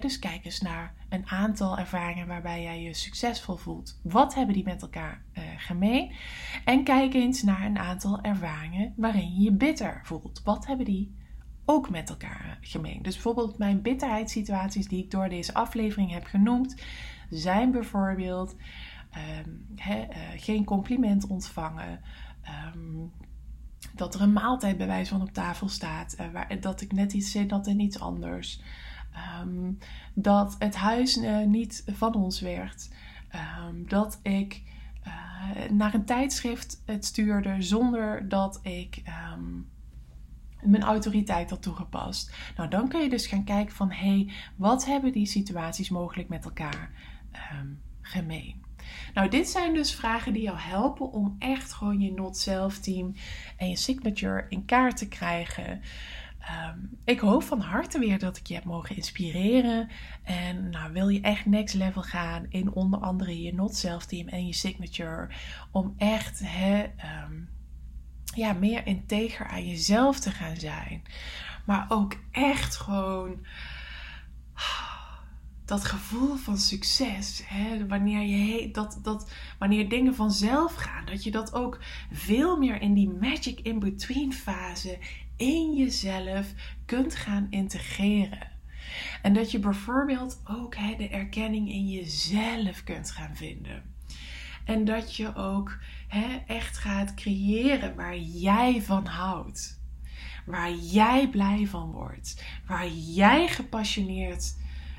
Dus 0.00 0.18
kijk 0.18 0.44
eens 0.44 0.60
naar 0.60 0.94
een 1.08 1.26
aantal 1.26 1.78
ervaringen 1.78 2.26
waarbij 2.26 2.62
jij 2.62 2.82
je 2.82 2.94
succesvol 2.94 3.56
voelt. 3.56 4.00
Wat 4.02 4.34
hebben 4.34 4.54
die 4.54 4.64
met 4.64 4.82
elkaar 4.82 5.22
uh, 5.32 5.42
gemeen? 5.56 6.12
En 6.64 6.84
kijk 6.84 7.14
eens 7.14 7.42
naar 7.42 7.64
een 7.64 7.78
aantal 7.78 8.20
ervaringen 8.20 8.92
waarin 8.96 9.34
je 9.34 9.42
je 9.42 9.52
bitter 9.52 10.00
voelt. 10.04 10.40
Wat 10.44 10.66
hebben 10.66 10.86
die 10.86 11.14
ook 11.64 11.90
met 11.90 12.08
elkaar 12.08 12.58
gemeen? 12.60 13.02
Dus 13.02 13.14
bijvoorbeeld 13.14 13.58
mijn 13.58 13.82
bitterheidssituaties 13.82 14.88
die 14.88 15.04
ik 15.04 15.10
door 15.10 15.28
deze 15.28 15.54
aflevering 15.54 16.12
heb 16.12 16.24
genoemd, 16.24 16.82
zijn 17.30 17.70
bijvoorbeeld 17.70 18.56
um, 19.44 19.66
geen 20.36 20.64
compliment 20.64 21.26
ontvangen. 21.26 22.00
Um, 22.74 23.12
dat 23.94 24.14
er 24.14 24.20
een 24.20 24.32
maaltijd 24.32 24.76
bij 24.76 24.86
wijze 24.86 25.10
van 25.10 25.22
op 25.22 25.32
tafel 25.32 25.68
staat. 25.68 26.16
Waar, 26.32 26.60
dat 26.60 26.80
ik 26.80 26.92
net 26.92 27.12
iets 27.12 27.30
zin 27.30 27.50
had 27.50 27.66
en 27.66 27.80
iets 27.80 28.00
anders. 28.00 28.60
Um, 29.40 29.78
dat 30.14 30.56
het 30.58 30.76
huis 30.76 31.16
uh, 31.16 31.44
niet 31.46 31.84
van 31.86 32.14
ons 32.14 32.40
werd. 32.40 32.90
Um, 33.68 33.88
dat 33.88 34.20
ik 34.22 34.62
uh, 35.06 35.70
naar 35.70 35.94
een 35.94 36.04
tijdschrift 36.04 36.82
het 36.84 37.04
stuurde 37.04 37.62
zonder 37.62 38.28
dat 38.28 38.60
ik 38.62 39.02
um, 39.34 39.68
mijn 40.62 40.82
autoriteit 40.82 41.50
had 41.50 41.62
toegepast. 41.62 42.34
Nou, 42.56 42.68
dan 42.68 42.88
kun 42.88 43.02
je 43.02 43.08
dus 43.08 43.26
gaan 43.26 43.44
kijken 43.44 43.74
van 43.74 43.90
hé, 43.90 43.96
hey, 43.96 44.32
wat 44.56 44.86
hebben 44.86 45.12
die 45.12 45.26
situaties 45.26 45.88
mogelijk 45.88 46.28
met 46.28 46.44
elkaar 46.44 46.90
gemeen? 48.00 48.66
Nou, 49.14 49.28
dit 49.28 49.48
zijn 49.48 49.74
dus 49.74 49.94
vragen 49.94 50.32
die 50.32 50.42
jou 50.42 50.58
helpen 50.58 51.12
om 51.12 51.36
echt 51.38 51.72
gewoon 51.72 52.00
je 52.00 52.12
not 52.12 52.36
self 52.36 52.78
team 52.78 53.14
en 53.56 53.68
je 53.68 53.76
signature 53.76 54.46
in 54.48 54.64
kaart 54.64 54.96
te 54.96 55.08
krijgen. 55.08 55.80
Ehm, 56.48 56.78
ik 57.04 57.20
hoop 57.20 57.42
van 57.42 57.60
harte 57.60 57.98
weer 57.98 58.18
dat 58.18 58.36
ik 58.36 58.46
je 58.46 58.54
heb 58.54 58.64
mogen 58.64 58.96
inspireren. 58.96 59.88
En 60.22 60.70
nou, 60.70 60.92
wil 60.92 61.08
je 61.08 61.20
echt 61.20 61.46
next 61.46 61.74
level 61.74 62.02
gaan 62.02 62.46
in 62.48 62.72
onder 62.72 63.00
andere 63.00 63.42
je 63.42 63.54
not 63.54 63.76
self 63.76 64.06
team 64.06 64.28
en 64.28 64.46
je 64.46 64.52
signature. 64.52 65.28
Om 65.70 65.94
echt 65.96 66.40
ehm, 66.40 67.32
ja, 68.34 68.52
meer 68.52 68.86
integer 68.86 69.46
aan 69.46 69.66
jezelf 69.66 70.20
te 70.20 70.30
gaan 70.30 70.56
zijn. 70.56 71.02
Maar 71.66 71.86
ook 71.88 72.16
echt 72.30 72.76
gewoon 72.76 73.46
dat 75.64 75.84
gevoel 75.84 76.36
van 76.36 76.58
succes, 76.58 77.44
wanneer, 77.88 78.22
je, 78.22 78.70
dat, 78.70 78.98
dat, 79.02 79.32
wanneer 79.58 79.88
dingen 79.88 80.14
vanzelf 80.14 80.74
gaan, 80.74 81.06
dat 81.06 81.24
je 81.24 81.30
dat 81.30 81.52
ook 81.52 81.78
veel 82.12 82.56
meer 82.56 82.80
in 82.80 82.94
die 82.94 83.08
magic 83.08 83.60
in-between 83.60 84.32
fase 84.32 84.98
in 85.38 85.74
jezelf 85.74 86.54
kunt 86.84 87.14
gaan 87.14 87.46
integreren. 87.50 88.50
En 89.22 89.32
dat 89.32 89.50
je 89.50 89.58
bijvoorbeeld 89.58 90.40
ook 90.44 90.76
de 90.96 91.08
erkenning 91.08 91.68
in 91.70 91.88
jezelf 91.88 92.84
kunt 92.84 93.10
gaan 93.10 93.36
vinden. 93.36 93.82
En 94.64 94.84
dat 94.84 95.16
je 95.16 95.34
ook 95.34 95.78
echt 96.46 96.78
gaat 96.78 97.14
creëren 97.14 97.94
waar 97.96 98.18
jij 98.18 98.82
van 98.82 99.06
houdt. 99.06 99.80
Waar 100.46 100.72
jij 100.74 101.28
blij 101.28 101.66
van 101.66 101.90
wordt. 101.90 102.44
Waar 102.66 102.88
jij 102.88 103.48
gepassioneerd 103.48 104.54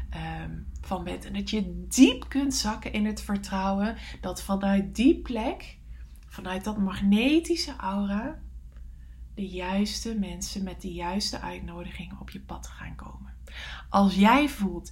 Ehm, 0.09 0.51
van 0.81 1.03
bent. 1.03 1.25
En 1.25 1.33
dat 1.33 1.49
je 1.49 1.85
diep 1.87 2.29
kunt 2.29 2.53
zakken 2.53 2.93
in 2.93 3.05
het 3.05 3.21
vertrouwen 3.21 3.95
dat 4.21 4.43
vanuit 4.43 4.95
die 4.95 5.15
plek, 5.15 5.77
vanuit 6.27 6.63
dat 6.63 6.77
magnetische 6.77 7.75
aura, 7.75 8.39
de 9.39 9.47
juiste 9.47 10.15
mensen 10.15 10.63
met 10.63 10.81
de 10.81 10.93
juiste 10.93 11.39
uitnodigingen 11.39 12.19
op 12.19 12.29
je 12.29 12.39
pad 12.39 12.67
gaan 12.67 12.95
komen. 12.95 13.33
Als 13.89 14.15
jij 14.15 14.49
voelt, 14.49 14.91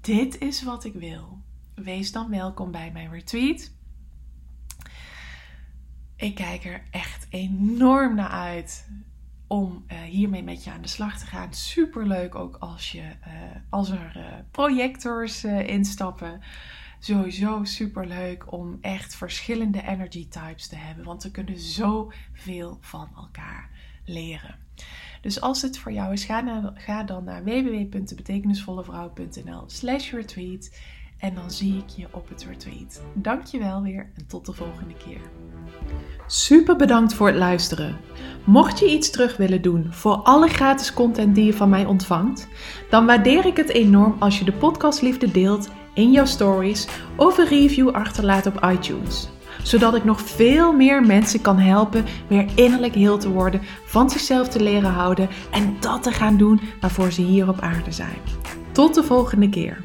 dit 0.00 0.38
is 0.38 0.62
wat 0.62 0.84
ik 0.84 0.94
wil, 0.94 1.42
wees 1.74 2.12
dan 2.12 2.30
welkom 2.30 2.70
bij 2.70 2.92
mijn 2.92 3.10
retreat. 3.10 3.70
Ik 6.16 6.34
kijk 6.34 6.64
er 6.64 6.82
echt 6.90 7.26
enorm 7.30 8.14
naar 8.14 8.28
uit 8.28 8.88
om 9.46 9.84
uh, 9.88 9.98
hiermee 9.98 10.42
met 10.42 10.64
je 10.64 10.70
aan 10.70 10.82
de 10.82 10.88
slag 10.88 11.18
te 11.18 11.26
gaan. 11.26 11.52
Super 11.54 12.06
leuk 12.06 12.34
ook 12.34 12.56
als, 12.56 12.92
je, 12.92 13.02
uh, 13.02 13.32
als 13.70 13.90
er 13.90 14.12
uh, 14.16 14.24
projectors 14.50 15.44
instappen. 15.44 16.40
Sowieso 16.98 17.64
super 17.64 18.06
leuk 18.06 18.52
om 18.52 18.78
echt 18.80 19.14
verschillende 19.14 19.82
energy 19.82 20.28
types 20.28 20.68
te 20.68 20.76
hebben. 20.76 21.04
Want 21.04 21.22
we 21.22 21.30
kunnen 21.30 21.58
zoveel 21.58 22.78
van 22.80 23.10
elkaar 23.16 23.77
leren. 24.08 24.56
Dus 25.20 25.40
als 25.40 25.62
het 25.62 25.78
voor 25.78 25.92
jou 25.92 26.12
is, 26.12 26.24
ga, 26.24 26.72
ga 26.74 27.02
dan 27.02 27.24
naar 27.24 27.44
www.betekenisvollevrouw.nl 27.44 29.64
slash 29.66 30.12
retweet. 30.12 30.80
En 31.18 31.34
dan 31.34 31.50
zie 31.50 31.76
ik 31.76 31.88
je 31.88 32.06
op 32.10 32.28
het 32.28 32.44
retweet. 32.44 33.02
Dankjewel 33.14 33.82
weer 33.82 34.10
en 34.14 34.26
tot 34.26 34.46
de 34.46 34.52
volgende 34.52 34.94
keer. 34.94 35.20
Super 36.26 36.76
bedankt 36.76 37.14
voor 37.14 37.26
het 37.26 37.36
luisteren. 37.36 37.96
Mocht 38.44 38.78
je 38.78 38.90
iets 38.90 39.10
terug 39.10 39.36
willen 39.36 39.62
doen 39.62 39.92
voor 39.92 40.16
alle 40.16 40.48
gratis 40.48 40.92
content 40.92 41.34
die 41.34 41.44
je 41.44 41.54
van 41.54 41.68
mij 41.68 41.84
ontvangt, 41.84 42.48
dan 42.90 43.06
waardeer 43.06 43.46
ik 43.46 43.56
het 43.56 43.68
enorm 43.68 44.16
als 44.18 44.38
je 44.38 44.44
de 44.44 44.52
podcast 44.52 45.02
liefde 45.02 45.30
deelt 45.30 45.68
in 45.94 46.12
jouw 46.12 46.24
stories 46.24 46.88
of 47.16 47.38
een 47.38 47.48
review 47.48 47.88
achterlaat 47.88 48.46
op 48.46 48.64
iTunes. 48.64 49.28
Zodat 49.68 49.94
ik 49.94 50.04
nog 50.04 50.20
veel 50.20 50.72
meer 50.72 51.02
mensen 51.02 51.40
kan 51.40 51.58
helpen 51.58 52.04
weer 52.26 52.46
innerlijk 52.54 52.94
heel 52.94 53.18
te 53.18 53.30
worden, 53.30 53.60
van 53.84 54.10
zichzelf 54.10 54.48
te 54.48 54.62
leren 54.62 54.90
houden 54.90 55.28
en 55.50 55.76
dat 55.80 56.02
te 56.02 56.12
gaan 56.12 56.36
doen 56.36 56.60
waarvoor 56.80 57.12
ze 57.12 57.22
hier 57.22 57.48
op 57.48 57.60
aarde 57.60 57.92
zijn. 57.92 58.18
Tot 58.72 58.94
de 58.94 59.02
volgende 59.02 59.48
keer. 59.48 59.84